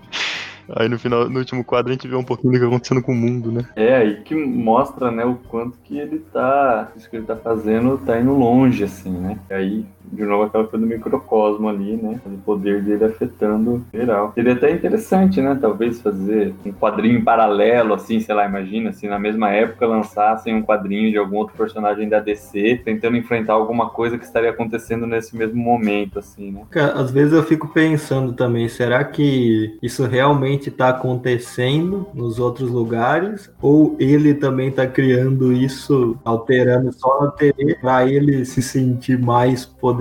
[0.77, 3.03] Aí no final, no último quadro, a gente vê um pouquinho do que tá acontecendo
[3.03, 3.67] com o mundo, né?
[3.75, 6.93] É, aí que mostra, né, o quanto que ele tá.
[6.95, 9.39] Isso que ele tá fazendo tá indo longe, assim, né?
[9.49, 12.21] E aí, de novo, aquela coisa do microcosmo ali, né?
[12.27, 14.33] O poder dele afetando geral.
[14.35, 15.57] Seria até interessante, né?
[15.61, 20.62] Talvez fazer um quadrinho paralelo, assim, sei lá, imagina, assim, na mesma época lançassem um
[20.62, 25.37] quadrinho de algum outro personagem da DC tentando enfrentar alguma coisa que estaria acontecendo nesse
[25.37, 26.62] mesmo momento, assim, né?
[26.71, 32.71] Cara, às vezes eu fico pensando também, será que isso realmente está acontecendo nos outros
[32.71, 33.51] lugares?
[33.61, 39.64] Ou ele também está criando isso, alterando só na TV, para ele se sentir mais
[39.64, 39.98] poderoso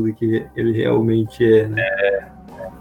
[0.00, 2.35] do que ele realmente é, né?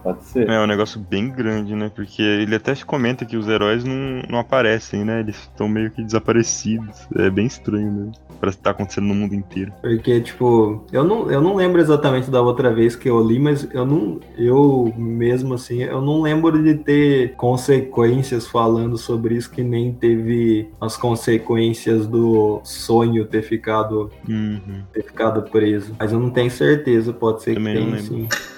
[0.06, 0.48] Pode ser.
[0.48, 1.92] É um negócio bem grande, né?
[1.94, 5.20] Porque ele até comenta que os heróis não, não aparecem, né?
[5.22, 7.08] Eles estão meio que desaparecidos.
[7.16, 8.12] É bem estranho mesmo.
[8.40, 9.74] Parece que tá acontecendo no mundo inteiro.
[9.82, 13.68] Porque, tipo, eu não, eu não lembro exatamente da outra vez que eu li, mas
[13.74, 14.20] eu não.
[14.38, 20.70] Eu mesmo assim, eu não lembro de ter consequências falando sobre isso que nem teve
[20.80, 24.84] as consequências do sonho ter ficado, Uhum.
[24.94, 25.96] ter ficado preso.
[25.98, 28.30] Mas eu não tenho certeza, pode ser Também que não tenha lembro.
[28.30, 28.55] sim.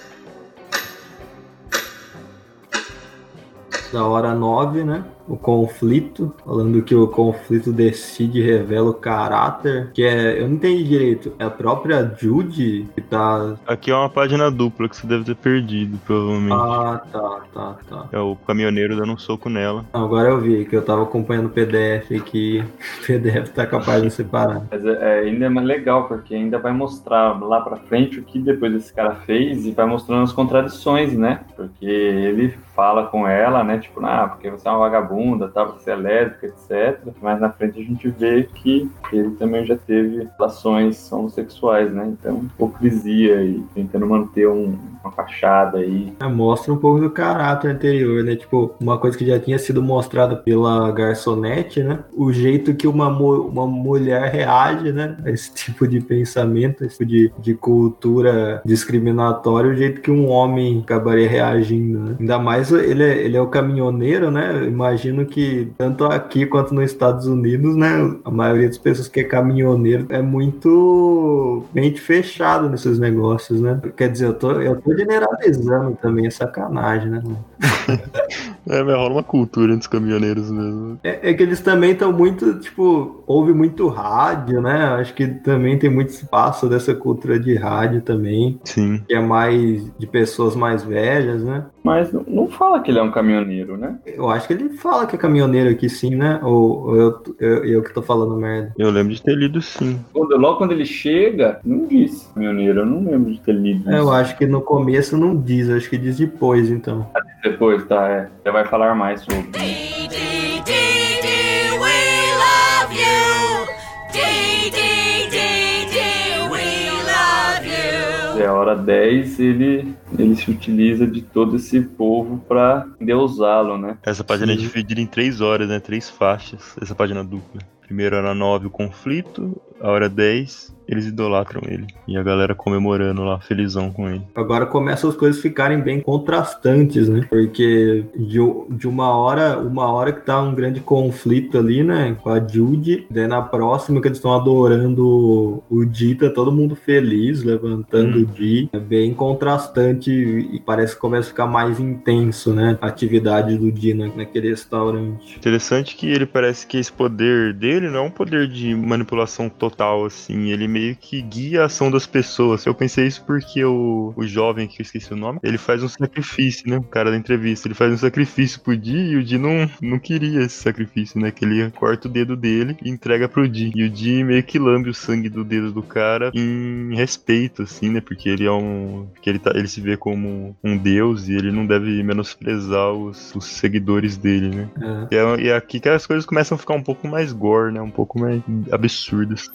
[3.97, 5.03] Da hora 9, né?
[5.27, 10.55] O conflito, falando que o conflito decide e revela o caráter, que é, eu não
[10.55, 13.55] entendi direito, é a própria Judy que tá.
[13.65, 16.53] Aqui é uma página dupla que você deve ter perdido, provavelmente.
[16.53, 18.05] Ah, tá, tá, tá.
[18.11, 19.85] É o caminhoneiro dando um soco nela.
[19.93, 22.63] Agora eu vi que eu tava acompanhando o PDF aqui,
[23.03, 24.63] o PDF tá capaz de separar.
[24.71, 28.39] Mas é, é ainda mais legal, porque ainda vai mostrar lá pra frente o que
[28.39, 31.41] depois esse cara fez e vai mostrando as contradições, né?
[31.55, 33.79] Porque ele fala com ela, né?
[33.79, 35.16] Tipo, ah, porque você é uma vagabunda,
[35.47, 35.63] tá?
[35.63, 36.99] Você é lésbica, etc.
[37.21, 42.07] Mas na frente a gente vê que ele também já teve relações homossexuais, né?
[42.19, 46.13] Então, hipocrisia e tentando manter um- uma fachada aí.
[46.19, 48.35] É, mostra um pouco do caráter anterior, né?
[48.35, 51.99] Tipo, uma coisa que já tinha sido mostrada pela garçonete, né?
[52.15, 55.15] O jeito que uma, uma mulher reage, né?
[55.25, 60.27] A esse tipo de pensamento, esse tipo de, de cultura discriminatória, o jeito que um
[60.29, 62.15] homem acabaria reagindo, né?
[62.19, 64.65] Ainda mais ele é, ele é o caminhoneiro, né?
[64.65, 67.87] Imagina imagino que tanto aqui quanto nos Estados Unidos, né,
[68.23, 73.79] a maioria das pessoas que é caminhoneiro é muito mente fechada nesses negócios, né?
[73.95, 77.23] Quer dizer, eu tô, eu tô generalizando também, é sacanagem, né?
[78.69, 80.99] É, mas rola uma cultura entre os caminhoneiros mesmo.
[81.03, 84.83] É, é que eles também estão muito, tipo, ouve muito rádio, né?
[84.99, 89.01] Acho que também tem muito espaço dessa cultura de rádio também, Sim.
[89.07, 91.65] que é mais de pessoas mais velhas, né?
[91.83, 93.97] Mas não- fala que ele é um caminhoneiro, né?
[94.05, 96.39] Eu acho que ele fala que é caminhoneiro aqui sim, né?
[96.43, 98.73] Ou, ou eu, eu, eu que tô falando merda.
[98.77, 99.99] Eu lembro de ter lido sim.
[100.11, 102.79] Quando, logo quando ele chega, não disse caminhoneiro.
[102.79, 104.01] Eu não lembro de ter lido É, isso.
[104.03, 107.07] eu acho que no começo não diz, acho que diz depois, então.
[107.43, 108.29] Depois, tá, é.
[108.57, 109.43] Vai falar mais sobre.
[109.51, 111.93] Dee dee dee dee, we
[112.41, 113.67] love you.
[114.11, 118.41] Dee dee dee dee, we love you.
[118.41, 123.99] É a hora 10, ele, ele se utiliza de todo esse povo pra endeusá-lo, né?
[124.03, 124.61] Essa página é Sim.
[124.61, 125.79] dividida em três horas, né?
[125.79, 126.75] Três faixas.
[126.81, 127.61] Essa página dupla.
[127.81, 129.61] Primeiro hora 9, o conflito.
[129.81, 131.85] A hora 10, eles idolatram ele.
[132.07, 134.21] E a galera comemorando lá, felizão com ele.
[134.33, 137.25] Agora começam as coisas ficarem bem contrastantes, né?
[137.29, 142.15] Porque de, de uma hora, uma hora que tá um grande conflito ali, né?
[142.23, 146.75] Com a Judy, daí na próxima que eles estão adorando o Di, tá todo mundo
[146.75, 148.21] feliz, levantando Hum.
[148.21, 148.69] o Di.
[148.71, 152.77] É bem contrastante e parece que começa a ficar mais intenso, né?
[152.81, 155.35] A atividade do Di na- naquele restaurante.
[155.37, 159.66] Interessante que ele parece que esse poder dele não é um poder de manipulação total,
[160.05, 160.51] assim.
[160.51, 162.65] Ele meio que guia a ação das pessoas.
[162.65, 165.87] Eu pensei isso porque o, o jovem, que eu esqueci o nome, ele faz um
[165.87, 166.77] sacrifício, né?
[166.77, 167.67] O cara da entrevista.
[167.67, 171.31] Ele faz um sacrifício pro Di e o Di não, não queria esse sacrifício, né?
[171.31, 173.71] Que ele corta o dedo dele e entrega pro Di.
[173.75, 177.89] E o Di meio que lambe o sangue do dedo do cara em respeito, assim,
[177.89, 178.01] né?
[178.01, 179.07] Porque ele é um.
[179.13, 183.33] Porque ele, tá, ele se vê como um deus e ele não deve menosprezar os,
[183.35, 184.69] os seguidores dele, né?
[185.11, 185.15] É.
[185.15, 187.73] E é, e é aqui que as coisas começam a ficar um pouco mais gore,
[187.73, 187.81] né?
[187.81, 189.49] Um pouco mais absurdas.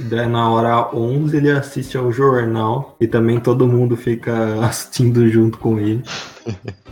[0.00, 5.58] Daí na hora 11 ele assiste ao jornal e também todo mundo fica assistindo junto
[5.58, 6.02] com ele.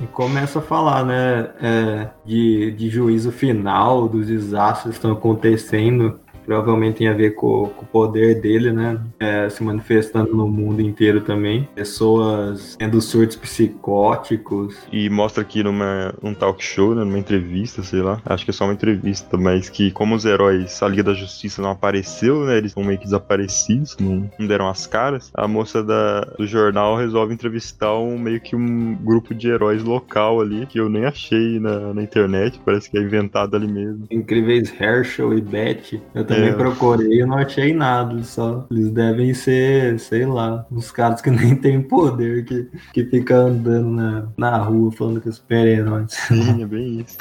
[0.03, 6.21] E começa a falar, né, é, de, de juízo final, dos desastres que estão acontecendo.
[6.47, 9.01] Provavelmente tem a ver com, com o poder dele, né?
[9.19, 11.69] é, se manifestando no mundo inteiro também.
[11.75, 14.77] Pessoas tendo surtos psicóticos.
[14.93, 17.05] E mostra aqui numa um talk show, né?
[17.05, 18.21] Numa entrevista, sei lá.
[18.25, 21.63] Acho que é só uma entrevista, mas que como os heróis, a Liga da Justiça
[21.63, 22.59] não apareceu, né?
[22.59, 25.31] Eles estão meio que desaparecidos, não, não deram as caras.
[25.35, 30.41] A moça da, do jornal resolve entrevistar um meio que um grupo de heróis local
[30.41, 34.07] ali, que eu nem achei na, na internet, parece que é inventado ali mesmo.
[34.11, 36.03] Incríveis Herschel e Betty.
[36.15, 36.53] Eu também É.
[36.53, 38.23] procurei e não achei nada.
[38.23, 43.37] Só eles devem ser, sei lá, uns caras que nem tem poder, que, que fica
[43.37, 46.13] andando na, na rua falando que é super-heróis.
[46.13, 47.17] Sim, é bem isso.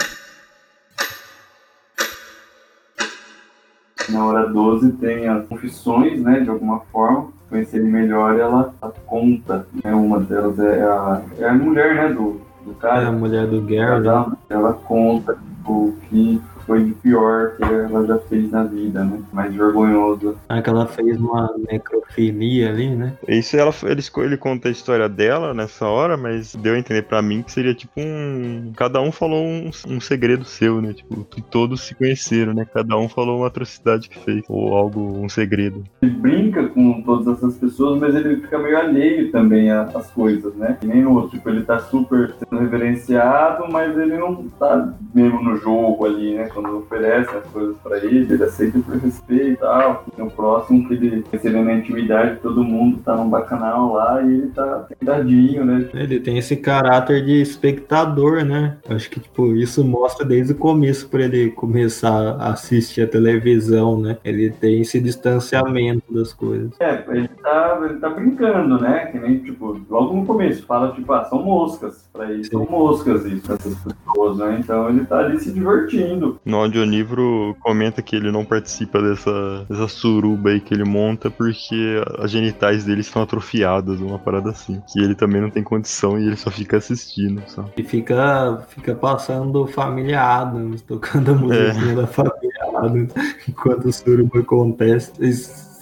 [4.10, 6.40] Na hora 12 tem as confissões, né?
[6.42, 7.34] De alguma forma.
[7.50, 9.68] Conhecer ele melhor, ela, ela conta.
[9.84, 12.08] Né, uma delas é a, é a mulher, né?
[12.10, 13.12] Do, do É a cara.
[13.12, 14.08] mulher do Gary.
[14.08, 19.22] Ela, ela conta o que foi de pior que ela já fez na vida, né?
[19.32, 20.36] Mais vergonhoso.
[20.50, 23.14] Ah, que ela fez uma necrofilia ali, né?
[23.28, 27.22] Isso ela, ele, ele conta a história dela nessa hora, mas deu a entender pra
[27.22, 28.72] mim que seria tipo um.
[28.76, 30.94] Cada um falou um, um segredo seu, né?
[30.94, 32.66] Tipo, que todos se conheceram, né?
[32.74, 34.44] Cada um falou uma atrocidade que fez.
[34.50, 35.84] Ou algo, um segredo.
[36.02, 40.78] Ele brinca com todas essas pessoas, mas ele fica meio alheio também às coisas, né?
[40.80, 41.38] Que nem no outro.
[41.38, 46.50] Tipo, ele tá super sendo reverenciado, mas ele não tá mesmo no jogo ali, né?
[46.56, 50.06] Quando oferecem as coisas pra ele, ele aceita por respeito e tal.
[50.18, 54.34] E no próximo, que ele recebendo a intimidade, todo mundo tá num bacanal lá e
[54.34, 55.90] ele tá sentadinho, né?
[55.94, 58.78] Ele tem esse caráter de espectador, né?
[58.90, 64.00] Acho que, tipo, isso mostra desde o começo pra ele começar a assistir a televisão,
[64.00, 64.18] né?
[64.24, 66.72] Ele tem esse distanciamento das coisas.
[66.80, 69.08] É, ele tá, ele tá brincando, né?
[69.08, 72.08] Que nem, tipo, logo no começo, fala, tipo, ah, são moscas.
[72.14, 74.58] Pra ele, são moscas isso, essas pessoas, né?
[74.60, 76.40] Então ele tá ali se divertindo.
[76.46, 82.02] No audiolivro comenta que ele não participa dessa, dessa suruba aí que ele monta porque
[82.20, 84.82] as genitais dele estão atrofiadas, uma parada assim.
[84.92, 87.42] Que ele também não tem condição e ele só fica assistindo.
[87.48, 87.66] Só.
[87.76, 93.12] E fica, fica passando Família Adams, tocando a musiquinha da Família Adams
[93.50, 95.12] enquanto o suruba acontece.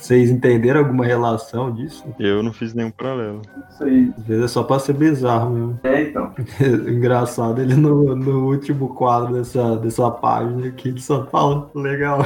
[0.03, 2.03] Vocês entenderam alguma relação disso?
[2.19, 3.41] Eu não fiz nenhum paralelo.
[3.69, 4.11] Isso aí.
[4.17, 5.79] Às vezes é só pra ser bizarro mesmo.
[5.81, 6.29] É, então.
[6.89, 12.19] Engraçado, ele no, no último quadro dessa, dessa página aqui, ele só fala legal.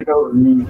[0.00, 0.66] Legalzinho.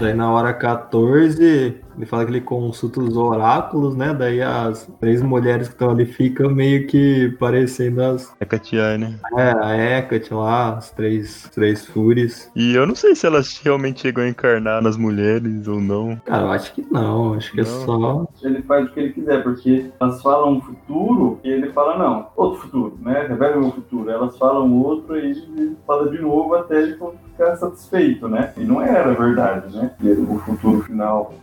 [0.00, 4.14] Daí na hora 14, ele fala que ele consulta os oráculos, né?
[4.14, 8.32] Daí as três mulheres que estão ali ficam meio que parecendo as.
[8.38, 9.18] É Katiai, né?
[9.36, 12.50] É, a Hecate lá, as três, três fúrias.
[12.54, 16.16] E eu não sei se elas realmente chegam a encarnar nas mulheres ou não.
[16.24, 17.84] Cara, eu acho que não, acho que é Não.
[17.84, 18.28] só.
[18.42, 22.28] Ele faz o que ele quiser, porque elas falam um futuro e ele fala, não,
[22.36, 23.26] outro futuro, né?
[23.28, 24.10] Revela o meu futuro.
[24.10, 26.96] Elas falam outro e ele fala de novo até ele
[27.36, 28.52] ficar satisfeito, né?
[28.56, 29.90] E não era verdade, né?
[30.02, 31.34] E o futuro final,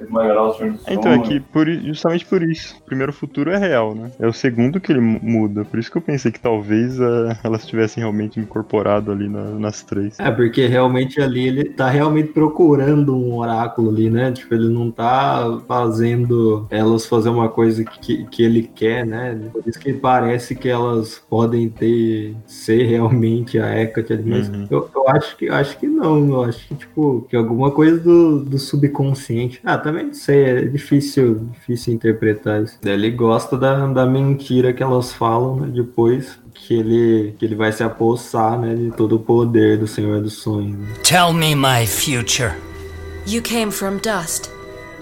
[0.49, 2.75] o Senhor Então, é que por, i- justamente por isso.
[2.81, 4.11] O primeiro futuro é real, né?
[4.19, 5.65] É o segundo que ele mu- muda.
[5.65, 9.83] Por isso que eu pensei que talvez ah, elas tivessem realmente incorporado ali na- nas
[9.83, 10.19] três.
[10.19, 14.31] É, porque realmente ali ele tá realmente procurando um oráculo ali, né?
[14.31, 19.35] Tipo, ele não tá fazendo elas fazer uma coisa que, que ele quer, né?
[19.51, 24.67] Por isso que parece que elas podem ter, ser realmente a Hecate ali, mas Uhum.
[24.69, 27.99] eu, eu acho que eu acho que não, eu acho que, tipo, que alguma coisa
[27.99, 29.59] do, do subconsciente.
[29.63, 32.77] Ah, também não sei, é difícil, difícil interpretar isso.
[32.83, 35.71] Ele gosta da, da mentira que elas falam, né?
[35.73, 40.21] Depois que ele, que ele vai se apossar, né, de todo o poder do Senhor
[40.21, 40.77] dos Sonhos.
[40.77, 40.87] né?
[41.03, 42.53] Tell me my future.
[43.27, 44.52] You came from dust.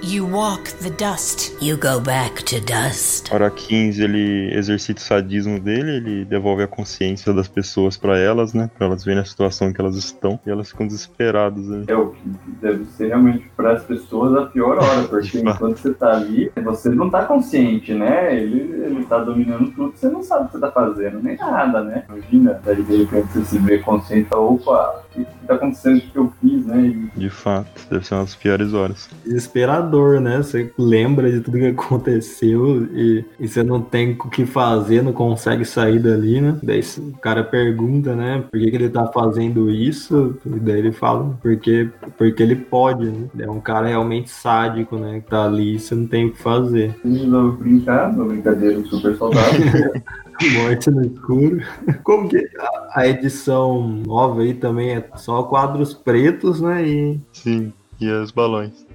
[0.04, 1.56] You walk the dust.
[1.62, 3.32] You go back to dust.
[3.32, 8.52] Hora 15 ele exercita o sadismo dele, ele devolve a consciência das pessoas pra elas,
[8.52, 8.68] né?
[8.76, 10.40] Pra elas verem a situação em que elas estão.
[10.44, 11.78] E elas ficam desesperadas né?
[11.78, 11.86] ali.
[11.88, 12.30] É o que
[12.60, 16.90] deve ser realmente para as pessoas a pior hora, porque enquanto você tá ali, você
[16.90, 18.36] não tá consciente, né?
[18.36, 21.84] Ele, ele tá dominando tudo, você não sabe o que você tá fazendo, nem nada,
[21.84, 22.06] né?
[22.10, 25.98] Imagina, daí de repente você se vê consciente opa, o que, tá acontecendo?
[25.98, 26.82] O que eu fiz, né?
[27.16, 29.10] E De fato, deve ser uma das piores horas.
[29.26, 30.38] Desesperador, né?
[30.38, 35.14] Você lembra de tudo que aconteceu e, e você não tem o que fazer, não
[35.14, 36.58] consegue sair dali, né?
[36.64, 38.44] Daí o cara pergunta, né?
[38.50, 40.38] Por que, que ele tá fazendo isso?
[40.46, 43.28] E daí ele fala, porque, porque ele pode, né?
[43.40, 45.20] É um cara realmente sádico, né?
[45.20, 46.96] Que tá ali e você não tem o que fazer.
[47.06, 49.94] gente vai brincar, uma brincadeira super saudável.
[50.50, 51.62] Morte no escuro.
[52.04, 52.48] Como que
[52.96, 56.88] a- edição nova aí também é só quadros pretos, né?
[56.88, 58.86] E Sim, e os balões.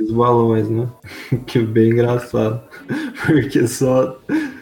[0.00, 0.88] os balões, né?
[1.46, 2.60] que bem engraçado.
[3.26, 4.18] Porque só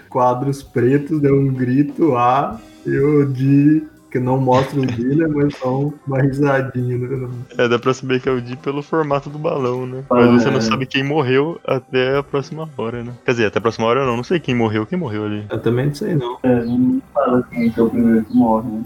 [0.09, 3.83] quadros pretos deu um grito A e o Di,
[4.17, 5.27] que não mostra o né?
[5.29, 6.97] Mas só uma risadinha.
[6.97, 7.29] Né?
[7.59, 10.03] É, dá pra saber que é o Di pelo formato do balão, né?
[10.11, 10.63] Mas você não é.
[10.63, 13.13] sabe quem morreu até a próxima hora, né?
[13.25, 15.45] Quer dizer, até a próxima hora não, não sei quem morreu, quem morreu ali.
[15.51, 16.39] Eu também não sei não.
[16.43, 18.85] é, não fala quem que é o primeiro que morre, né?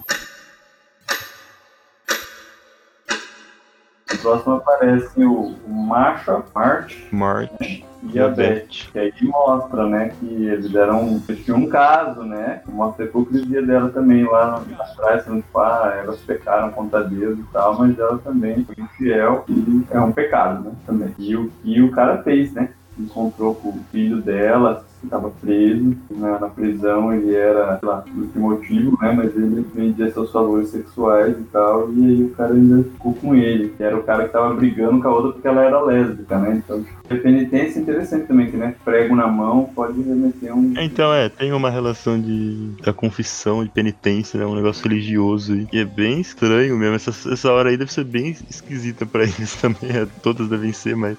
[4.20, 8.66] Próximo aparece o, o macho, a Marte Mark e a Beth.
[8.92, 11.22] Que aí mostra, né, que eles eram.
[11.28, 12.62] Eles tinham um caso, né?
[12.66, 17.44] Mostra a hipocrisia dela também lá atrás, falando tipo, ah, elas pecaram contra Deus e
[17.52, 20.72] tal, mas ela também foi infiel e é um pecado, né?
[20.86, 21.14] Também.
[21.18, 22.70] E o que o cara fez, né?
[22.98, 28.26] Encontrou com o filho dela, estava preso na, na prisão, ele era, sei lá, por
[28.28, 29.12] que motivo, né?
[29.12, 33.34] Mas ele vendia seus valores sexuais e tal, e aí o cara ainda ficou com
[33.34, 33.74] ele.
[33.78, 36.62] Era o cara que tava brigando com a outra porque ela era lésbica, né?
[36.64, 40.74] Então, a penitência é interessante também, que né, prego na mão pode remeter um.
[40.78, 44.46] Então, é, tem uma relação de da confissão, de penitência, né?
[44.46, 45.66] Um negócio religioso.
[45.72, 46.96] E é bem estranho mesmo.
[46.96, 49.90] Essa, essa hora aí deve ser bem esquisita pra eles também.
[49.90, 51.16] é, todas devem ser, mas.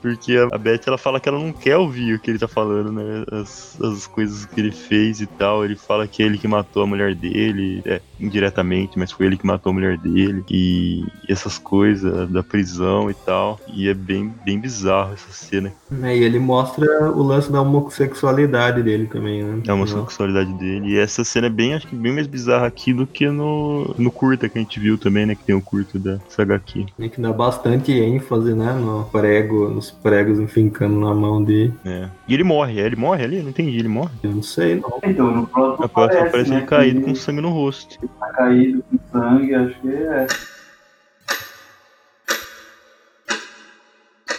[0.00, 2.92] Porque a Beth ela fala que ela não quer ouvir o que ele tá falando,
[2.92, 3.24] né?
[3.32, 5.64] As, as coisas que ele fez e tal.
[5.64, 9.36] Ele fala que é ele que matou a mulher dele, é, indiretamente, mas foi ele
[9.36, 10.44] que matou a mulher dele.
[10.50, 13.60] E, essas coisas da prisão e tal.
[13.68, 15.72] E é bem, bem bizarro essa cena.
[16.02, 19.62] É, E ele mostra o lance da homossexualidade dele também, né?
[19.66, 20.90] É uma sexualidade dele.
[20.90, 24.10] E essa cena é bem, acho que bem mais bizarra aqui do que no, no
[24.10, 25.34] curta que a gente viu também, né?
[25.34, 26.86] Que tem o curto da saga aqui.
[26.96, 28.72] Tem que dar bastante ênfase, né?
[28.74, 31.72] No prego, nos pregos enfincando na mão dele.
[31.84, 32.08] É.
[32.26, 33.36] E ele morre, é, ele morre ali?
[33.36, 34.12] Eu não entendi, ele morre.
[34.22, 34.98] Eu não sei, não.
[35.04, 37.98] Então, no próximo próxima aparece né, ele caído que com sangue no rosto.
[38.00, 40.26] ele tá caído com sangue, acho que é.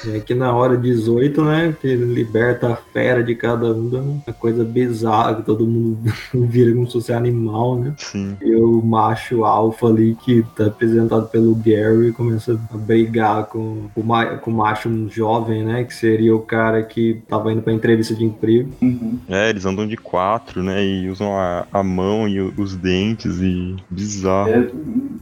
[0.07, 1.75] E aqui na hora 18, né?
[1.81, 5.97] Que ele liberta a fera de cada um, dá uma coisa bizarra, que todo mundo
[6.33, 7.93] vira como se fosse animal, né?
[7.97, 8.35] Sim.
[8.41, 14.03] E o macho alfa ali, que tá representado pelo Gary, começa a brigar com o,
[14.03, 15.83] ma- com o macho jovem, né?
[15.83, 18.69] Que seria o cara que tava indo pra entrevista de emprego.
[18.81, 19.17] Uhum.
[19.27, 20.85] É, eles andam de quatro, né?
[20.85, 24.49] E usam a, a mão e o- os dentes e bizarro.
[24.51, 24.69] É,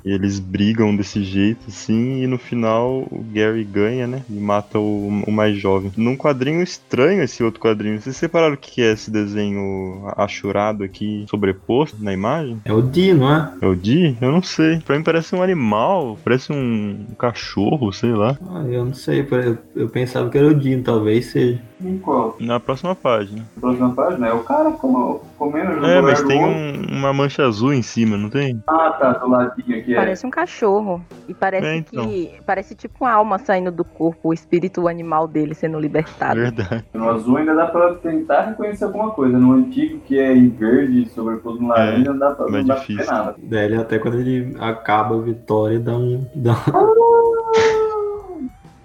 [0.06, 4.22] E eles brigam desse jeito, assim, e no final o Gary ganha, né?
[4.30, 5.92] E mata mata o, o mais jovem.
[5.96, 8.00] Num quadrinho estranho esse outro quadrinho.
[8.00, 12.62] Vocês separaram o que é esse desenho achurado aqui, sobreposto na imagem?
[12.66, 13.54] É o Di, não é?
[13.62, 14.18] É o Di?
[14.22, 14.80] Eu não sei.
[14.80, 18.38] Pra mim parece um animal, parece um cachorro, sei lá.
[18.50, 21.62] Ah, eu não sei, eu, eu pensava que era o Di, talvez seja.
[21.82, 22.38] Em qual?
[22.40, 23.44] Na próxima página.
[23.60, 27.82] Próxima página é o cara como- comendo É, mas tem um- uma mancha azul em
[27.82, 28.64] cima, não tem?
[28.66, 29.94] Ah, tá, do ladinho aqui.
[29.94, 29.98] É.
[29.98, 31.04] Parece um cachorro.
[31.28, 32.08] E parece É, então.
[32.08, 32.32] que.
[32.46, 36.40] Parece tipo uma alma saindo do corpo, o espírito animal dele sendo libertado.
[36.40, 36.86] Verdade.
[36.94, 39.38] No azul ainda dá pra tentar reconhecer alguma coisa.
[39.38, 42.84] No antigo, que é em verde, sobreposto no laranja, não dá pra, não dá pra
[42.84, 43.04] difícil.
[43.06, 43.36] ver nada.
[43.52, 46.26] Ele, até quando ele acaba a vitória, dá um.
[46.36, 46.56] Dá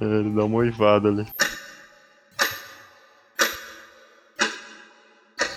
[0.01, 1.26] É, ele dá uma oivada ali.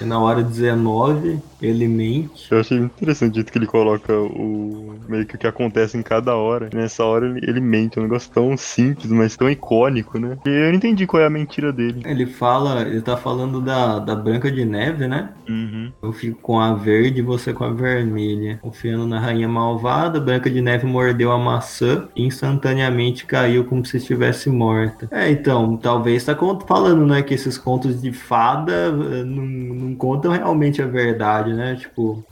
[0.01, 2.51] E na hora 19, ele mente.
[2.51, 4.95] Eu achei interessante o jeito que ele coloca o.
[5.07, 6.69] meio que o que acontece em cada hora.
[6.73, 10.37] Nessa hora ele, ele mente, é um negócio tão simples, mas tão icônico, né?
[10.45, 12.01] E eu não entendi qual é a mentira dele.
[12.05, 15.29] Ele fala, ele tá falando da, da Branca de Neve, né?
[15.47, 15.91] Uhum.
[16.01, 18.59] Eu fico com a verde e você com a vermelha.
[18.61, 23.97] Confiando na rainha malvada, Branca de Neve mordeu a maçã e instantaneamente caiu como se
[23.97, 25.07] estivesse morta.
[25.11, 26.35] É, então, talvez tá
[26.67, 29.43] falando, né, que esses contos de fada eh, não,
[29.83, 31.75] não contam realmente a verdade, né?
[31.75, 32.23] Tipo,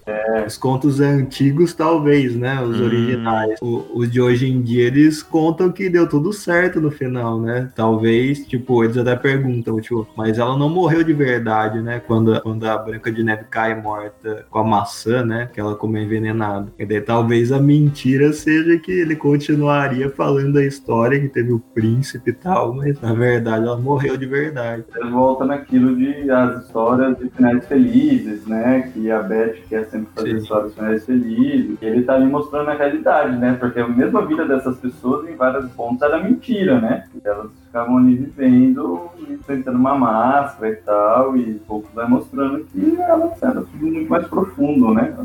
[0.45, 2.62] os contos antigos, talvez, né?
[2.62, 2.86] Os Hum.
[2.86, 3.60] originais.
[3.62, 7.70] O- os de hoje em dia, eles contam que deu tudo certo no final, né?
[7.76, 12.02] Talvez, tipo, eles até perguntam, tipo, mas ela não morreu de verdade, né?
[12.06, 15.49] Quando, quando a Branca de Neve cai morta com a maçã, né?
[15.54, 16.68] Que ela comeu envenenada.
[16.80, 21.60] E daí talvez a mentira seja que ele continuaria falando a história que teve o
[21.60, 24.84] príncipe e tal, mas na verdade ela morreu de verdade.
[24.95, 28.92] Ele volta naquilo de as histórias de finais felizes, né?
[28.94, 30.38] Que a Beth quer sempre fazer Sim.
[30.38, 31.78] histórias finais felizes.
[31.82, 33.58] E ele tá ali mostrando a realidade, né?
[33.60, 37.06] Porque a mesma vida dessas pessoas, em vários pontos, era mentira, né?
[37.24, 43.42] Elas ficavam ali vivendo, enfrentando uma máscara e tal, e pouco vai mostrando que elas
[43.42, 45.16] eram tudo muito mais profundo, né?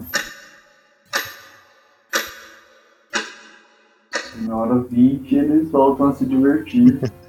[4.43, 6.99] Na hora 20 eles voltam a se divertir.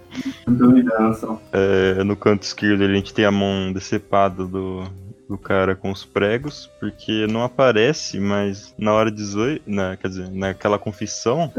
[1.52, 4.84] É, no canto esquerdo a gente tem a mão decepada do,
[5.28, 10.30] do cara com os pregos, porque não aparece, mas na hora 18, na, quer dizer,
[10.32, 11.52] naquela confissão,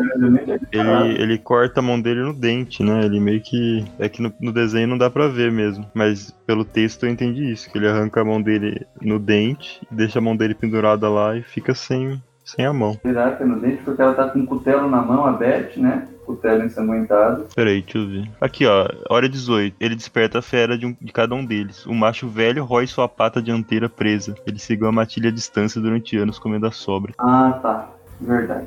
[0.73, 3.05] ele, ele corta a mão dele no dente, né?
[3.05, 3.85] Ele meio que.
[3.99, 5.87] É que no, no desenho não dá pra ver mesmo.
[5.95, 10.19] Mas pelo texto eu entendi isso, que ele arranca a mão dele no dente, deixa
[10.19, 12.21] a mão dele pendurada lá e fica sem,
[12.57, 12.99] sem a mão.
[13.03, 13.83] Será que é no dente?
[13.83, 16.09] Porque ela tá com um cutelo na mão, a Beth, né?
[16.25, 17.47] Cutelo ensanguentado.
[17.55, 18.31] Peraí, deixa eu ver.
[18.41, 19.77] Aqui, ó, hora 18.
[19.81, 21.85] Ele desperta a fera de, um- de cada um deles.
[21.87, 24.35] O macho velho rói sua pata dianteira presa.
[24.47, 27.15] Ele seguiu a matilha à distância durante anos comendo a sobra.
[27.19, 27.91] Ah, tá.
[28.21, 28.67] Verdade.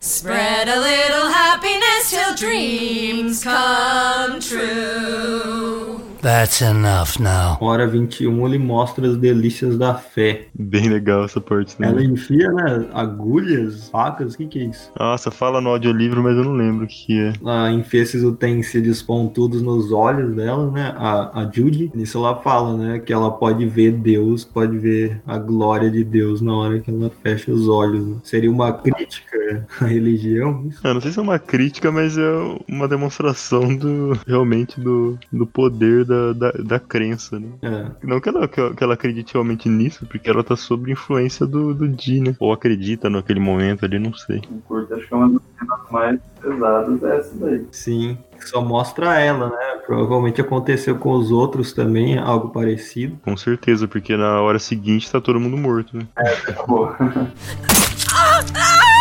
[0.00, 5.99] Spread a little happiness till dreams come true.
[6.22, 7.56] That's enough now.
[7.60, 10.46] Hora 21 ele mostra as delícias da fé.
[10.54, 12.10] Bem legal essa parte Ela também.
[12.10, 12.86] enfia, né?
[12.92, 14.90] Agulhas, facas, o que que é isso?
[14.98, 17.32] Nossa, fala no audiolivro, mas eu não lembro o que que é.
[17.40, 20.94] Ela enfia esses utensílios pontudos nos olhos dela, né?
[20.96, 21.90] A, a Judy.
[21.94, 22.98] Nisso ela fala, né?
[22.98, 27.10] Que ela pode ver Deus, pode ver a glória de Deus na hora que ela
[27.22, 28.06] fecha os olhos.
[28.06, 28.16] né?
[28.22, 30.66] Seria uma crítica à religião?
[30.68, 30.80] isso?
[30.86, 32.30] Eu não sei se é uma crítica, mas é
[32.68, 37.48] uma demonstração do realmente do, do poder da, da, da crença, né?
[37.62, 37.86] É.
[38.06, 41.46] Não que ela, que ela- que ela acredite realmente nisso, porque ela tá sob influência
[41.46, 42.34] do, do Di, né?
[42.40, 44.42] Ou acredita naquele momento ali, não sei.
[44.50, 47.66] O curto acho que é uma das cenas mais pesadas dessa daí.
[47.70, 48.18] Sim.
[48.40, 49.80] Só mostra ela, né?
[49.86, 53.18] Provavelmente aconteceu com os outros também, algo parecido.
[53.22, 56.06] Com certeza, porque na hora seguinte tá todo mundo morto, né?
[56.16, 56.92] Acabou.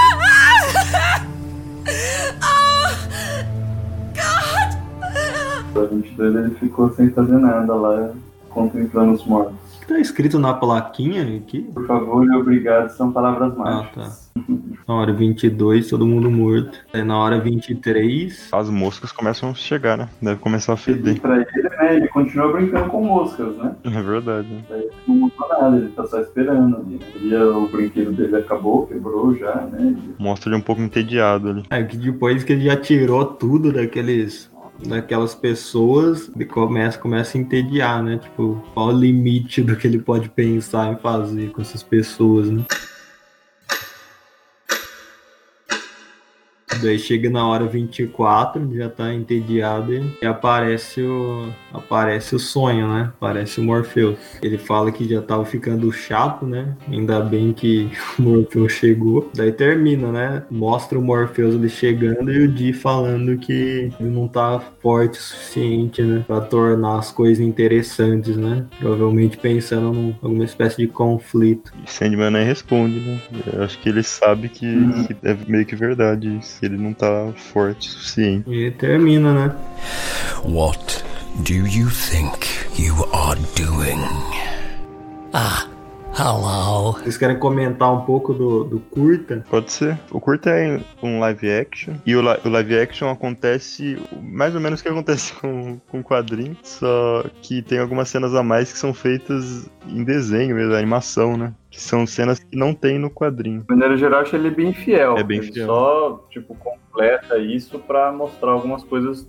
[5.82, 8.11] A 22 ele ficou sem fazer nada lá,
[8.49, 9.55] contemplando os mortos.
[9.77, 11.61] O que tá escrito na plaquinha aqui?
[11.73, 14.30] Por favor e obrigado são palavras Ah, mágicas.
[14.34, 14.43] tá.
[14.88, 16.80] Na hora 22, todo mundo morto.
[16.93, 20.09] Aí na hora 23, As moscas começam a chegar, né?
[20.21, 21.19] Deve começar a E feder.
[21.19, 23.75] pra ele, né, ele continua brincando com moscas, né?
[23.84, 24.63] É verdade, né?
[24.69, 26.99] Ele não mudou nada, ele tá só esperando ali.
[27.21, 29.95] E o brinquedo dele acabou, quebrou já, né?
[30.17, 31.63] Mostra ele um pouco entediado ali.
[31.69, 34.49] é que depois que ele já tirou tudo daqueles
[34.86, 38.17] daquelas pessoas, ele começa, começa a entediar, né?
[38.17, 42.63] Tipo, qual o limite do que ele pode pensar em fazer com essas pessoas, né?
[46.82, 53.11] Daí chega na hora 24, já tá entediado e, aparece o aparece o sonho, né?
[53.17, 54.17] Aparece o Morpheus.
[54.41, 56.75] Ele fala que já tava ficando chato, né?
[56.88, 59.30] Ainda bem que o Morpheus chegou.
[59.36, 60.43] Daí termina, né?
[60.49, 65.21] Mostra o Morpheus ali chegando e o Dee falando que ele não tá forte o
[65.21, 66.23] suficiente, né?
[66.25, 68.65] Pra tornar as coisas interessantes, né?
[68.80, 71.71] Provavelmente pensando em alguma espécie de conflito.
[71.86, 73.19] E Sandman nem responde, né?
[73.53, 74.67] Eu acho que ele sabe que,
[75.07, 76.59] que é meio que verdade isso.
[76.70, 78.49] Ele não tá forte o suficiente.
[78.49, 79.55] E termina, né?
[80.45, 81.03] What
[81.45, 82.47] do you think
[82.80, 83.99] you are doing?
[85.34, 85.67] Ah,
[86.17, 86.93] hello.
[86.93, 89.43] Vocês querem comentar um pouco do, do curta?
[89.49, 89.97] Pode ser.
[90.11, 91.93] O curta é um live action.
[92.05, 95.99] E o, li- o live action acontece mais ou menos o que acontece com, com
[95.99, 96.57] o quadrinho.
[96.63, 101.53] Só que tem algumas cenas a mais que são feitas em desenho mesmo, animação, né?
[101.70, 103.61] Que são cenas que não tem no quadrinho.
[103.61, 105.17] De maneira geral, acho ele bem fiel.
[105.17, 105.67] É bem ele fiel.
[105.67, 109.28] só, tipo, completa isso pra mostrar algumas coisas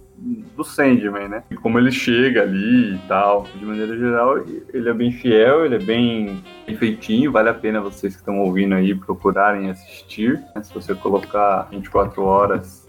[0.56, 1.42] do Sandman, né?
[1.50, 3.46] E como ele chega ali e tal.
[3.58, 4.38] De maneira geral,
[4.72, 6.42] ele é bem fiel, ele é bem,
[6.78, 7.32] feitinho.
[7.32, 10.40] Vale a pena vocês que estão ouvindo aí procurarem assistir.
[10.54, 10.62] né?
[10.62, 12.86] Se você colocar 24 horas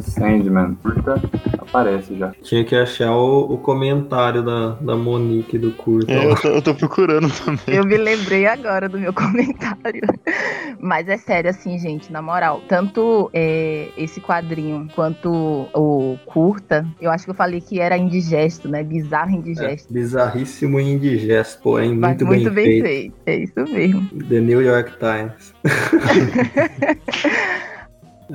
[0.00, 1.20] Sandman curta,
[1.58, 2.32] aparece já.
[2.42, 6.12] Tinha que achar o, o comentário da, da Monique do curta.
[6.12, 7.76] É, eu, tô, eu tô procurando também.
[7.76, 10.02] Eu me lembrei agora do meu comentário.
[10.78, 12.60] Mas é sério, assim, gente, na moral.
[12.68, 18.68] Tanto é, esse quadrinho quanto o curta, eu acho que eu falei que era indigesto,
[18.68, 18.82] né?
[18.82, 19.92] Bizarro indigesto.
[19.92, 22.84] Bizarríssimo e indigesto, porém Mas muito, muito bem, bem, feito.
[22.84, 23.14] feito.
[23.26, 24.08] É isso mesmo.
[24.28, 25.54] The New York Times.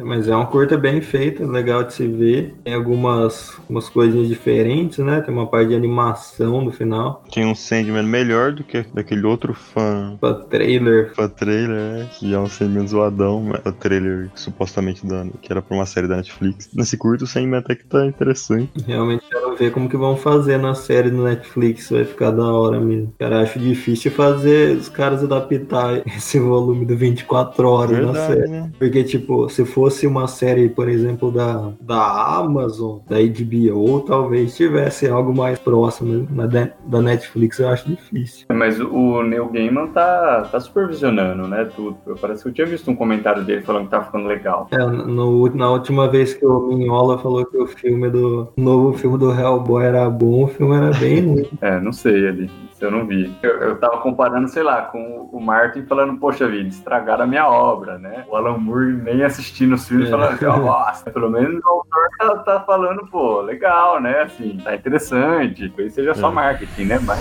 [0.03, 2.55] Mas é uma curta bem feita, legal de se ver.
[2.63, 5.21] Tem algumas umas coisinhas diferentes, né?
[5.21, 7.23] Tem uma parte de animação no final.
[7.33, 10.17] Tem um Sandman melhor do que daquele outro fã.
[10.19, 11.13] Pra trailer.
[11.15, 12.09] Fã trailer, né?
[12.17, 13.41] Que é um Sandman zoadão.
[13.43, 16.69] mas O trailer supostamente da, que era pra uma série da Netflix.
[16.73, 18.71] Nesse curto, o Sandman até que tá interessante.
[18.85, 21.89] Realmente quero ver como que vão fazer na série do Netflix.
[21.89, 23.13] Vai ficar da hora mesmo.
[23.19, 28.47] Cara, acho difícil fazer os caras adaptar esse volume do 24 horas na Verdade, série.
[28.51, 28.71] né?
[28.77, 35.07] Porque, tipo, se fosse uma série, por exemplo, da, da Amazon, da HBO, talvez tivesse
[35.07, 36.27] algo mais próximo.
[36.31, 38.47] Na da, Netflix eu acho difícil.
[38.51, 41.65] Mas o Neil Gaiman tá, tá supervisionando, né?
[41.75, 41.97] Tudo.
[42.07, 44.67] Eu- Parece que eu tinha visto um comentário dele falando que tá ficando legal.
[44.71, 48.47] É, no, na última vez que o Minhola falou que o filme do.
[48.57, 51.47] O novo filme do Hellboy era bom, o filme era bem ruim.
[51.61, 52.49] É, não sei ali.
[52.85, 53.35] Isso eu não vi.
[53.41, 57.47] Eu, eu tava comparando, sei lá, com o Martin falando, poxa vida, estragaram a minha
[57.47, 58.23] obra, né?
[58.29, 60.11] O Alan Moore nem assistindo os filmes É.
[60.11, 64.21] falando ó, nossa, pelo menos o autor tá, tá falando, pô, legal, né?
[64.21, 65.67] Assim, tá interessante.
[65.69, 66.31] Talvez seja só É.
[66.33, 66.99] marketing, né?
[67.03, 67.19] Mas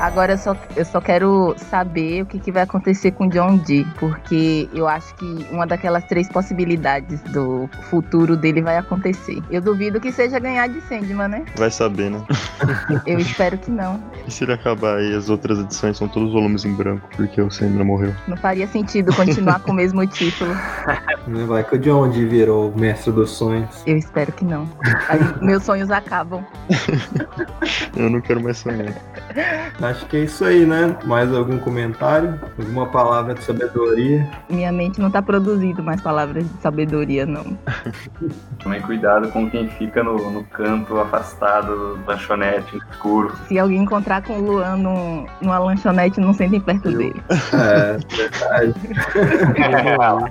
[0.00, 3.86] Agora eu só, eu só quero saber o que, que vai acontecer com John Dee,
[3.98, 9.42] porque eu acho que uma daquelas três possibilidades do futuro dele vai acontecer.
[9.50, 11.44] Eu duvido que seja ganhar de Sandman, né?
[11.54, 12.24] Vai saber, né?
[13.06, 14.00] Eu espero que não.
[14.26, 17.50] E se ele acabar aí, as outras edições são todos volumes em branco, porque o
[17.50, 18.14] Sandman morreu.
[18.28, 20.54] Não faria sentido continuar com o mesmo título.
[21.46, 23.82] Vai que o John Dee virou o mestre dos sonhos.
[23.86, 24.68] Eu espero que não.
[25.08, 26.44] Aí meus sonhos acabam.
[27.96, 28.94] Eu não quero mais sonhar.
[29.90, 30.96] Acho que é isso aí, né?
[31.04, 32.38] Mais algum comentário?
[32.58, 34.28] Alguma palavra de sabedoria?
[34.48, 37.58] Minha mente não tá produzindo mais palavras de sabedoria, não.
[38.62, 43.32] tomem cuidado com quem fica no, no canto afastado da lanchonete no escuro.
[43.48, 47.20] Se alguém encontrar com o Luan num- numa lanchonete, não sentem perto dele.
[47.52, 48.74] É, verdade.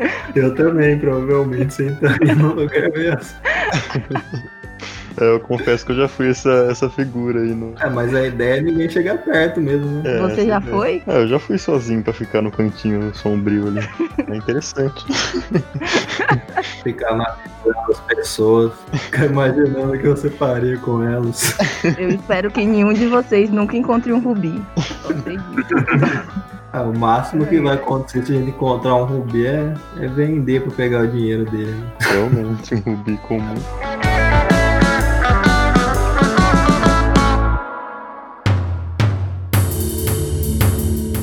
[0.35, 3.37] Eu também, provavelmente, sentaria no lugar mesmo.
[5.19, 7.73] É, eu confesso que eu já fui essa, essa figura aí no.
[7.79, 10.17] É, mas a ideia é ninguém chegar perto mesmo, né?
[10.17, 10.61] É, Você já ideia.
[10.61, 11.03] foi?
[11.07, 13.87] É, eu já fui sozinho pra ficar no cantinho sombrio ali.
[14.27, 15.05] É interessante.
[16.83, 17.25] Ficar na
[17.63, 21.55] vida das pessoas, ficar imaginando o que você faria com elas.
[21.97, 24.61] Eu espero que nenhum de vocês nunca encontre um rubi.
[24.77, 26.29] Só sei disso.
[26.71, 30.61] Ah, o máximo que vai acontecer se a gente encontrar um rubi é, é vender
[30.61, 31.71] pra pegar o dinheiro dele.
[31.71, 31.91] né?
[31.99, 33.55] Realmente, um rubi comum.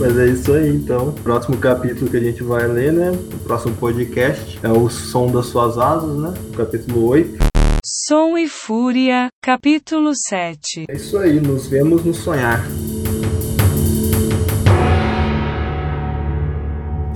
[0.07, 1.11] Mas é isso aí, então.
[1.11, 3.11] Próximo capítulo que a gente vai ler, né?
[3.11, 6.33] O próximo podcast é o Som das Suas Asas, né?
[6.49, 7.37] O capítulo 8.
[7.85, 10.85] Som e Fúria, capítulo 7.
[10.89, 12.65] É isso aí, nos vemos no sonhar.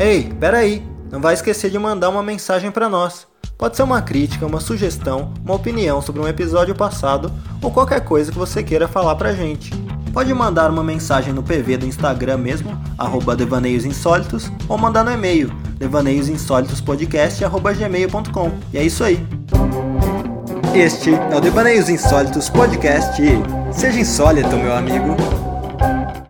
[0.01, 0.83] Ei, peraí,
[1.13, 3.25] não vai esquecer de mandar uma mensagem para nós.
[3.57, 7.31] Pode ser uma crítica, uma sugestão, uma opinião sobre um episódio passado
[7.63, 9.71] ou qualquer coisa que você queira falar pra gente.
[10.13, 15.13] Pode mandar uma mensagem no PV do Instagram mesmo, arroba devaneios insólitos, ou mandar no
[15.13, 18.51] e-mail, devaneiosinsólitospodcast.gmail.com.
[18.73, 19.25] E é isso aí.
[20.75, 23.21] Este é o Devaneios Insólitos Podcast.
[23.73, 25.17] Seja insólito, meu amigo.